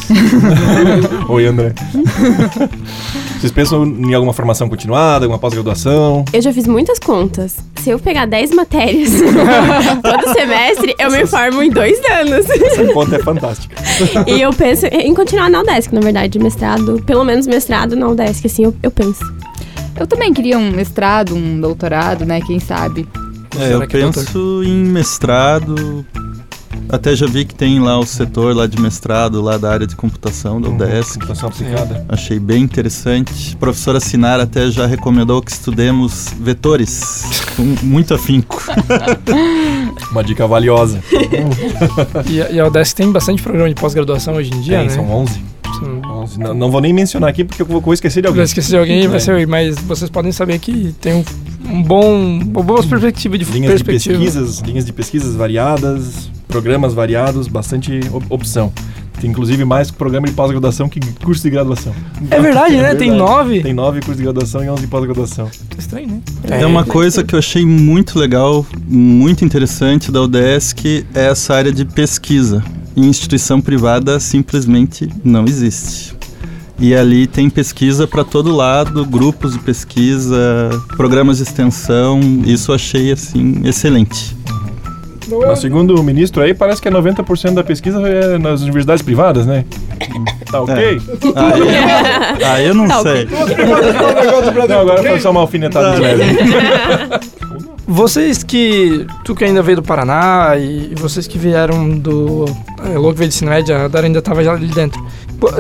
Oi, 1.28 1.46
André. 1.46 1.74
Vocês 3.40 3.52
pensam 3.52 3.84
em 3.86 4.14
alguma 4.14 4.32
formação 4.32 4.70
continuada, 4.70 5.26
alguma 5.26 5.38
pós-graduação? 5.38 6.24
Eu 6.32 6.42
já 6.42 6.54
fiz 6.54 6.66
muitas 6.66 6.98
contas. 6.98 7.58
Se 7.76 7.90
eu 7.90 8.00
pegar 8.00 8.26
10 8.26 8.52
matérias 8.52 9.10
todo 10.02 10.34
semestre, 10.34 10.96
eu 10.98 11.12
me 11.12 11.26
formo 11.28 11.62
em 11.62 11.70
dois 11.70 12.00
anos. 12.10 12.50
Essa 12.50 12.86
conta 12.94 13.18
é 13.18 13.20
fantástica. 13.20 13.76
e 14.26 14.40
eu 14.40 14.54
penso 14.54 14.86
em 14.86 15.14
continuar 15.14 15.50
na 15.50 15.60
UDESC, 15.60 15.94
na 15.94 16.00
verdade, 16.00 16.40
mestrado, 16.40 17.04
pelo 17.06 17.26
menos 17.26 17.46
mestrado 17.46 17.98
na 17.98 18.08
UDESC, 18.08 18.48
assim, 18.48 18.64
eu, 18.64 18.74
eu 18.82 18.90
penso. 18.90 19.22
Eu 20.00 20.08
também 20.08 20.34
queria 20.34 20.58
um 20.58 20.72
mestrado, 20.72 21.36
um 21.36 21.60
doutorado, 21.60 22.26
né? 22.26 22.42
Quem 22.42 22.60
sabe? 22.60 23.08
É, 23.60 23.74
eu 23.74 23.82
é 23.84 23.88
penso 23.88 24.64
em 24.64 24.84
mestrado. 24.86 26.06
Até 26.90 27.16
já 27.16 27.26
vi 27.26 27.46
que 27.46 27.56
tem 27.56 27.80
lá 27.80 27.98
o 27.98 28.06
setor 28.06 28.56
lá 28.56 28.68
de 28.68 28.80
mestrado, 28.80 29.42
lá 29.42 29.58
da 29.58 29.72
área 29.72 29.88
de 29.88 29.96
computação 29.96 30.60
da 30.60 30.70
UDESC. 30.70 31.14
Computação 31.14 31.50
aplicada. 31.50 32.06
Achei 32.10 32.40
bem 32.40 32.62
interessante. 32.64 33.54
A 33.56 33.58
professora 33.58 34.00
Sinar 34.00 34.40
até 34.40 34.70
já 34.70 34.86
recomendou 34.86 35.42
que 35.42 35.52
estudemos 35.52 36.34
vetores 36.40 37.42
com 37.56 37.64
muito 37.86 38.14
afinco. 38.14 38.62
Uma 40.12 40.24
dica 40.24 40.46
valiosa. 40.48 41.00
E, 42.30 42.42
a- 42.42 42.52
e 42.52 42.60
a 42.60 42.68
UDESC 42.68 42.96
tem 42.96 43.12
bastante 43.12 43.42
programa 43.42 43.70
de 43.70 43.76
pós-graduação 43.76 44.36
hoje 44.36 44.52
em 44.54 44.62
dia, 44.62 44.80
Tem, 44.80 44.88
né? 44.88 44.94
são 44.94 45.10
11. 45.10 45.42
São- 46.28 46.38
11. 46.38 46.40
Não, 46.40 46.54
não 46.54 46.72
vou 46.72 46.82
nem 46.82 46.94
mencionar 46.94 47.30
aqui 47.30 47.44
porque 47.44 47.62
eu 47.62 47.66
vou, 47.66 47.94
esquecer 47.94 48.22
de 48.22 48.28
Eu 48.28 48.32
alguém. 48.32 48.44
esqueci 48.44 48.70
de 48.70 48.78
alguém, 48.78 49.08
vai 49.08 49.18
É. 49.18 49.20
ser 49.20 49.42
eu, 49.42 49.48
mas 49.48 49.76
vocês 49.80 50.10
podem 50.10 50.32
saber 50.32 50.60
que 50.60 50.94
tem 51.02 51.14
um, 51.14 51.24
um 51.72 51.84
bom, 51.84 52.16
uma 52.42 52.64
boa 52.64 52.84
perspectiva 52.84 53.38
de 53.38 53.46
Linhas 53.46 53.78
de 53.78 53.84
perspectiva. 53.84 54.18
pesquisas, 54.20 54.60
linhas 54.60 54.86
de 54.86 54.94
pesquisas 54.94 55.36
variadas, 55.36 56.30
programas 56.48 56.94
variados, 56.94 57.48
bastante 57.48 58.00
op- 58.12 58.26
opção. 58.30 58.72
Tem 59.22 59.30
inclusive 59.30 59.64
mais 59.64 59.90
programa 59.92 60.28
de 60.28 60.34
pós-graduação 60.34 60.90
que 60.90 61.00
curso 61.24 61.44
de 61.44 61.50
graduação. 61.52 61.94
É 62.30 62.42
verdade, 62.42 62.76
né? 62.82 62.92
É 62.92 62.96
Tem 62.96 63.10
verdade. 63.12 63.18
nove. 63.32 63.62
Tem 63.62 63.74
nove 63.74 64.00
cursos 64.00 64.18
de 64.18 64.24
graduação 64.24 64.64
e 64.64 64.70
11 64.70 64.82
de 64.82 64.88
pós-graduação. 64.88 65.50
Estranho, 65.78 66.08
né? 66.08 66.22
É 66.60 66.66
uma 66.66 66.84
coisa 66.84 67.24
que 67.24 67.34
eu 67.34 67.40
achei 67.40 67.66
muito 67.66 68.20
legal, 68.20 68.66
muito 68.86 69.46
interessante 69.46 70.12
da 70.12 70.22
UDESC, 70.24 71.06
é 71.14 71.28
essa 71.28 71.54
área 71.54 71.72
de 71.72 71.86
pesquisa. 71.86 72.64
Em 72.96 73.06
instituição 73.08 73.60
privada 73.60 74.20
simplesmente 74.20 75.10
não 75.24 75.46
existe. 75.46 76.14
E 76.80 76.94
ali 76.94 77.28
tem 77.28 77.50
pesquisa 77.50 78.08
para 78.08 78.24
todo 78.24 78.54
lado, 78.56 79.06
grupos 79.06 79.54
de 79.54 79.60
pesquisa, 79.60 80.70
programas 80.98 81.38
de 81.38 81.44
extensão, 81.44 82.20
isso 82.46 82.72
eu 82.72 82.76
achei 82.76 83.12
assim 83.12 83.62
excelente. 83.64 84.36
Mas 85.48 85.60
segundo 85.60 85.96
o 85.96 86.04
ministro 86.04 86.42
aí, 86.44 86.54
parece 86.54 86.82
que 86.82 86.88
é 86.88 86.92
90% 86.92 87.54
da 87.54 87.64
pesquisa 87.64 88.02
é 88.08 88.38
nas 88.38 88.62
universidades 88.62 89.02
privadas, 89.02 89.46
né? 89.46 89.64
Tá 90.52 90.62
ok? 90.62 90.76
Aí, 91.36 92.44
aí 92.44 92.68
eu 92.68 92.74
não 92.76 92.88
Tá, 92.88 93.02
sei. 93.02 93.28
Não, 94.68 94.80
agora 94.82 95.02
foi 95.02 95.20
só 95.20 95.32
uma 95.32 95.40
alfinetada 95.40 95.96
de 95.96 96.02
leve. 96.02 96.24
Vocês 97.88 98.44
que. 98.44 99.06
Tu 99.26 99.36
que 99.36 99.44
ainda 99.44 99.62
veio 99.62 99.78
do 99.78 99.84
Paraná 99.84 100.54
e 100.58 100.94
vocês 100.96 101.28
que 101.28 101.38
vieram 101.38 101.90
do. 101.90 102.46
É, 102.86 102.98
louco 102.98 103.18
veio 103.18 103.30
de 103.30 103.36
ensino 103.36 103.52
médio, 103.52 103.76
a 103.76 103.88
Dara 103.88 104.06
ainda 104.06 104.22
tava 104.22 104.44
já 104.44 104.54
ali 104.54 104.68
dentro. 104.68 105.06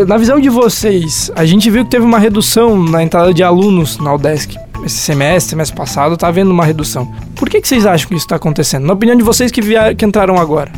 Na 0.07 0.17
visão 0.17 0.39
de 0.39 0.47
vocês, 0.49 1.29
a 1.35 1.43
gente 1.45 1.69
viu 1.69 1.83
que 1.83 1.91
teve 1.91 2.05
uma 2.05 2.17
redução 2.19 2.81
na 2.81 3.03
entrada 3.03 3.33
de 3.33 3.43
alunos 3.43 3.97
na 3.97 4.13
UDESC. 4.13 4.55
Esse 4.85 4.97
semestre, 4.97 5.49
semestre 5.51 5.75
passado, 5.77 6.15
tá 6.15 6.27
havendo 6.27 6.51
uma 6.51 6.63
redução. 6.65 7.11
Por 7.35 7.49
que, 7.49 7.59
que 7.59 7.67
vocês 7.67 7.85
acham 7.85 8.07
que 8.07 8.15
isso 8.15 8.27
tá 8.27 8.35
acontecendo? 8.37 8.85
Na 8.85 8.93
opinião 8.93 9.15
de 9.17 9.23
vocês 9.23 9.51
que, 9.51 9.61
vieram, 9.61 9.93
que 9.95 10.05
entraram 10.05 10.37
agora. 10.37 10.71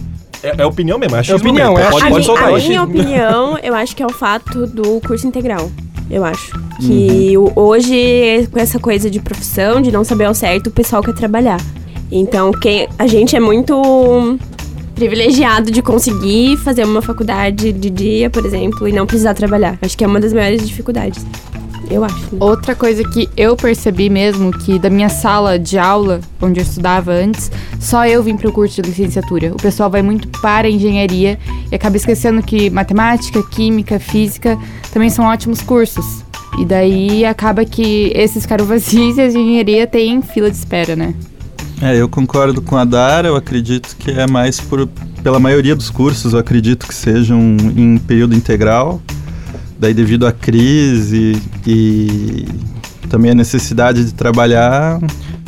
É, 0.43 0.61
é 0.61 0.65
opinião 0.65 0.97
mesmo, 0.99 1.15
é 1.15 1.19
achismo 1.19 1.37
opinião, 1.37 1.77
é 1.77 1.83
Pode, 1.89 2.05
a, 2.05 2.09
pode 2.09 2.19
mi- 2.19 2.23
soltar 2.23 2.53
a 2.53 2.57
minha 2.57 2.83
opinião, 2.83 3.57
eu 3.63 3.73
acho 3.73 3.95
que 3.95 4.03
é 4.03 4.05
o 4.05 4.11
fato 4.11 4.67
do 4.67 4.99
curso 5.01 5.25
integral. 5.25 5.71
Eu 6.09 6.23
acho. 6.23 6.51
Que 6.79 7.37
o- 7.37 7.51
hoje, 7.55 8.47
com 8.51 8.59
essa 8.59 8.79
coisa 8.79 9.09
de 9.09 9.19
profissão, 9.19 9.81
de 9.81 9.91
não 9.91 10.03
saber 10.03 10.25
ao 10.25 10.33
certo, 10.33 10.67
o 10.67 10.71
pessoal 10.71 11.01
quer 11.01 11.13
trabalhar. 11.13 11.59
Então, 12.11 12.51
quem, 12.51 12.87
a 12.99 13.07
gente 13.07 13.35
é 13.35 13.39
muito 13.39 14.37
privilegiado 14.93 15.71
de 15.71 15.81
conseguir 15.81 16.57
fazer 16.57 16.85
uma 16.85 17.01
faculdade 17.01 17.71
de 17.73 17.89
dia, 17.89 18.29
por 18.29 18.45
exemplo, 18.45 18.87
e 18.87 18.91
não 18.93 19.05
precisar 19.05 19.33
trabalhar. 19.33 19.77
Acho 19.81 19.97
que 19.97 20.03
é 20.03 20.07
uma 20.07 20.19
das 20.19 20.31
maiores 20.33 20.65
dificuldades. 20.67 21.25
Eu 21.91 22.03
acho. 22.03 22.17
né? 22.31 22.37
Outra 22.39 22.73
coisa 22.73 23.03
que 23.07 23.29
eu 23.37 23.55
percebi 23.55 24.09
mesmo, 24.09 24.51
que 24.51 24.79
da 24.79 24.89
minha 24.89 25.09
sala 25.09 25.59
de 25.59 25.77
aula, 25.77 26.19
onde 26.41 26.59
eu 26.59 26.63
estudava 26.63 27.11
antes, 27.11 27.51
só 27.79 28.07
eu 28.07 28.23
vim 28.23 28.35
pro 28.35 28.51
curso 28.51 28.81
de 28.81 28.89
licenciatura. 28.89 29.51
O 29.53 29.57
pessoal 29.57 29.89
vai 29.89 30.01
muito 30.01 30.27
para 30.41 30.67
a 30.67 30.71
engenharia 30.71 31.37
e 31.71 31.75
acaba 31.75 31.95
esquecendo 31.95 32.41
que 32.41 32.69
matemática, 32.71 33.43
química, 33.51 33.99
física 33.99 34.57
também 34.91 35.09
são 35.11 35.25
ótimos 35.25 35.61
cursos. 35.61 36.24
E 36.59 36.65
daí 36.65 37.25
acaba 37.25 37.65
que 37.65 38.11
esses 38.15 38.43
ficaram 38.43 38.65
vazios 38.65 39.17
e 39.17 39.21
a 39.21 39.27
engenharia 39.27 39.85
tem 39.85 40.21
fila 40.21 40.49
de 40.49 40.55
espera, 40.55 40.95
né? 40.95 41.13
É, 41.81 41.95
eu 41.99 42.07
concordo 42.07 42.61
com 42.61 42.77
a 42.77 42.85
Dara, 42.85 43.27
eu 43.27 43.35
acredito 43.35 43.95
que 43.97 44.11
é 44.11 44.25
mais 44.25 44.61
por, 44.61 44.87
pela 45.21 45.39
maioria 45.39 45.75
dos 45.75 45.89
cursos, 45.89 46.33
eu 46.33 46.39
acredito 46.39 46.87
que 46.87 46.95
sejam 46.95 47.57
em 47.75 47.97
período 47.97 48.33
integral. 48.33 49.01
Daí 49.77 49.93
devido 49.93 50.25
à 50.25 50.31
crise 50.31 51.41
e 51.67 52.45
também 53.09 53.31
a 53.31 53.35
necessidade 53.35 54.05
de 54.05 54.13
trabalhar, 54.13 54.99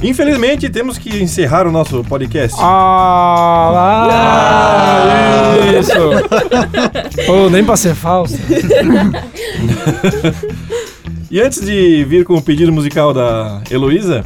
Infelizmente, 0.02 0.70
temos 0.70 0.98
que 1.00 1.24
encerrar 1.24 1.66
o 1.66 1.72
nosso 1.72 2.04
podcast. 2.04 2.56
Ah, 2.60 3.70
lá, 3.74 5.56
isso! 5.80 5.92
Pô, 7.26 7.50
nem 7.50 7.66
pra 7.66 7.76
ser 7.76 7.96
falso. 7.96 8.38
E 11.30 11.42
antes 11.42 11.62
de 11.62 12.06
vir 12.06 12.24
com 12.24 12.36
o 12.36 12.42
pedido 12.42 12.72
musical 12.72 13.14
da 13.14 13.62
Heloísa, 13.70 14.24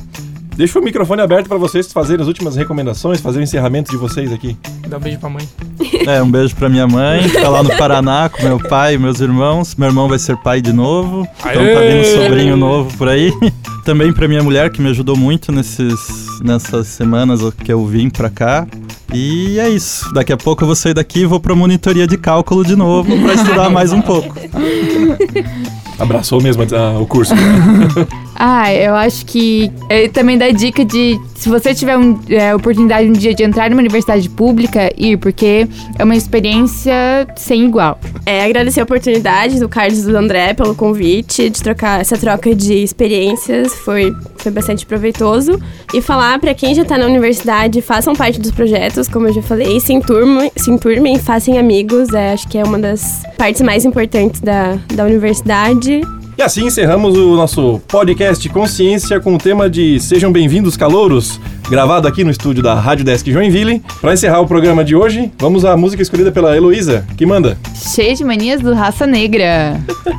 deixa 0.55 0.77
o 0.79 0.83
microfone 0.83 1.21
aberto 1.21 1.47
para 1.47 1.57
vocês 1.57 1.91
fazerem 1.91 2.21
as 2.21 2.27
últimas 2.27 2.55
recomendações, 2.55 3.19
fazer 3.19 3.39
o 3.39 3.41
encerramento 3.41 3.89
de 3.89 3.97
vocês 3.97 4.31
aqui. 4.31 4.55
Dá 4.87 4.97
um 4.97 4.99
beijo 4.99 5.19
pra 5.19 5.29
mãe. 5.29 5.47
É, 6.07 6.21
um 6.21 6.31
beijo 6.31 6.55
pra 6.55 6.67
minha 6.67 6.87
mãe, 6.87 7.29
que 7.29 7.39
tá 7.39 7.47
lá 7.47 7.61
no 7.61 7.77
Paraná 7.77 8.27
com 8.27 8.41
meu 8.41 8.57
pai 8.57 8.95
e 8.95 8.97
meus 8.97 9.19
irmãos. 9.19 9.75
Meu 9.75 9.89
irmão 9.89 10.07
vai 10.07 10.17
ser 10.17 10.35
pai 10.37 10.59
de 10.59 10.73
novo, 10.73 11.27
então 11.37 11.51
tá 11.51 11.59
vindo 11.59 11.77
Aê! 11.77 12.15
sobrinho 12.15 12.57
novo 12.57 12.97
por 12.97 13.07
aí. 13.07 13.31
Também 13.85 14.11
pra 14.11 14.27
minha 14.27 14.41
mulher, 14.41 14.71
que 14.71 14.81
me 14.81 14.89
ajudou 14.89 15.15
muito 15.15 15.51
nesses, 15.51 16.39
nessas 16.41 16.87
semanas 16.87 17.41
que 17.63 17.71
eu 17.71 17.85
vim 17.85 18.09
pra 18.09 18.31
cá. 18.31 18.65
E 19.13 19.59
é 19.59 19.69
isso. 19.69 20.11
Daqui 20.13 20.33
a 20.33 20.37
pouco 20.37 20.63
eu 20.63 20.67
vou 20.67 20.75
sair 20.75 20.93
daqui 20.93 21.19
e 21.19 21.25
vou 21.25 21.39
pra 21.39 21.53
monitoria 21.53 22.07
de 22.07 22.17
cálculo 22.17 22.63
de 22.65 22.75
novo 22.75 23.15
pra 23.21 23.33
estudar 23.33 23.69
mais 23.69 23.91
um 23.91 24.01
pouco. 24.01 24.33
Abraçou 26.01 26.41
mesmo 26.41 26.63
ah, 26.63 26.99
o 26.99 27.05
curso. 27.05 27.33
Ah, 28.43 28.73
eu 28.73 28.95
acho 28.95 29.23
que 29.27 29.71
ele 29.87 30.09
também 30.09 30.35
dá 30.35 30.49
dica 30.49 30.83
de 30.83 31.19
se 31.35 31.47
você 31.47 31.75
tiver 31.75 31.95
um, 31.97 32.19
é, 32.29 32.55
oportunidade 32.55 33.07
um 33.07 33.13
dia 33.13 33.35
de 33.35 33.43
entrar 33.43 33.69
numa 33.69 33.79
universidade 33.79 34.27
pública, 34.29 34.91
ir, 34.97 35.17
porque 35.17 35.67
é 35.97 36.03
uma 36.03 36.15
experiência 36.15 37.27
sem 37.35 37.65
igual. 37.65 37.99
É, 38.25 38.43
agradecer 38.43 38.79
a 38.79 38.83
oportunidade 38.83 39.59
do 39.59 39.67
Carlos 39.69 39.99
e 39.99 40.03
do 40.03 40.15
André 40.15 40.53
pelo 40.53 40.73
convite, 40.73 41.49
de 41.49 41.61
trocar 41.61 42.01
essa 42.01 42.17
troca 42.17 42.55
de 42.55 42.75
experiências, 42.75 43.73
foi, 43.73 44.11
foi 44.37 44.51
bastante 44.51 44.85
proveitoso. 44.85 45.59
E 45.93 46.01
falar 46.01 46.39
pra 46.39 46.53
quem 46.53 46.73
já 46.73 46.85
tá 46.85 46.97
na 46.97 47.05
universidade, 47.05 47.81
façam 47.81 48.15
parte 48.15 48.39
dos 48.39 48.51
projetos, 48.51 49.07
como 49.07 49.27
eu 49.27 49.33
já 49.33 49.41
falei, 49.41 49.79
se 49.79 49.93
enturmem, 49.93 50.51
se 50.55 50.71
enturmem 50.71 51.19
façam 51.19 51.57
amigos, 51.57 52.13
é, 52.13 52.33
acho 52.33 52.47
que 52.47 52.57
é 52.57 52.63
uma 52.63 52.77
das 52.77 53.23
partes 53.37 53.61
mais 53.61 53.83
importantes 53.83 54.41
da, 54.41 54.77
da 54.93 55.05
universidade. 55.05 55.90
E 56.37 56.41
assim 56.41 56.65
encerramos 56.65 57.17
o 57.17 57.35
nosso 57.35 57.79
podcast 57.87 58.47
Consciência 58.49 59.19
com 59.19 59.35
o 59.35 59.37
tema 59.37 59.69
de 59.69 59.99
Sejam 59.99 60.31
Bem-vindos 60.31 60.77
Calouros, 60.77 61.39
gravado 61.69 62.07
aqui 62.07 62.23
no 62.23 62.31
estúdio 62.31 62.63
da 62.63 62.73
Rádio 62.73 63.03
Desk 63.03 63.29
Joinville. 63.29 63.83
Para 63.99 64.13
encerrar 64.13 64.39
o 64.39 64.47
programa 64.47 64.83
de 64.83 64.95
hoje, 64.95 65.31
vamos 65.37 65.65
à 65.65 65.75
música 65.75 66.01
escolhida 66.01 66.31
pela 66.31 66.55
Heloísa, 66.55 67.05
que 67.17 67.25
manda. 67.25 67.57
Cheio 67.75 68.15
de 68.15 68.23
manias 68.23 68.61
do 68.61 68.73
Raça 68.73 69.05
Negra. 69.05 69.79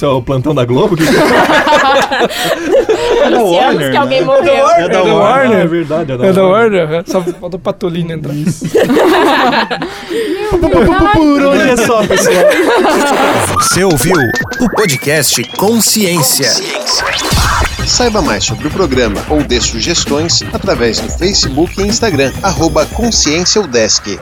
Isso 0.00 0.06
é 0.06 0.08
o 0.08 0.22
plantão 0.22 0.54
da 0.54 0.64
Globo? 0.64 0.96
Que... 0.96 1.02
é 3.20 3.30
da 3.30 3.36
é 3.36 3.42
Warner. 3.42 3.90
que 3.90 3.96
alguém 3.98 4.24
morreu. 4.24 4.66
É 4.70 4.88
da 4.88 5.00
é 5.00 5.08
é 5.08 5.12
Warner, 5.12 5.58
é 5.58 5.66
verdade. 5.66 6.12
É 6.12 6.16
da, 6.16 6.26
é 6.26 6.32
da 6.32 6.42
Warner. 6.42 6.80
Warner. 6.84 6.98
Né? 6.98 7.04
Só 7.06 7.20
falta 7.20 7.56
o 7.56 7.60
Patolino 7.60 8.12
entrar. 8.12 8.32
Por 11.14 11.42
hoje 11.42 11.70
é 11.70 11.76
só, 11.76 12.02
pessoal. 12.06 12.34
Você 13.58 13.84
ouviu 13.84 14.16
o 14.60 14.70
podcast 14.70 15.42
Consciência. 15.58 16.48
Consciência. 16.48 17.29
Saiba 18.00 18.22
mais 18.22 18.42
sobre 18.42 18.66
o 18.66 18.70
programa 18.70 19.22
ou 19.28 19.44
dê 19.44 19.60
sugestões 19.60 20.42
através 20.54 21.00
do 21.00 21.10
Facebook 21.10 21.78
e 21.78 21.86
Instagram, 21.86 22.32
arroba 22.42 22.86
Consciência 22.86 23.60
Udesc. 23.60 24.18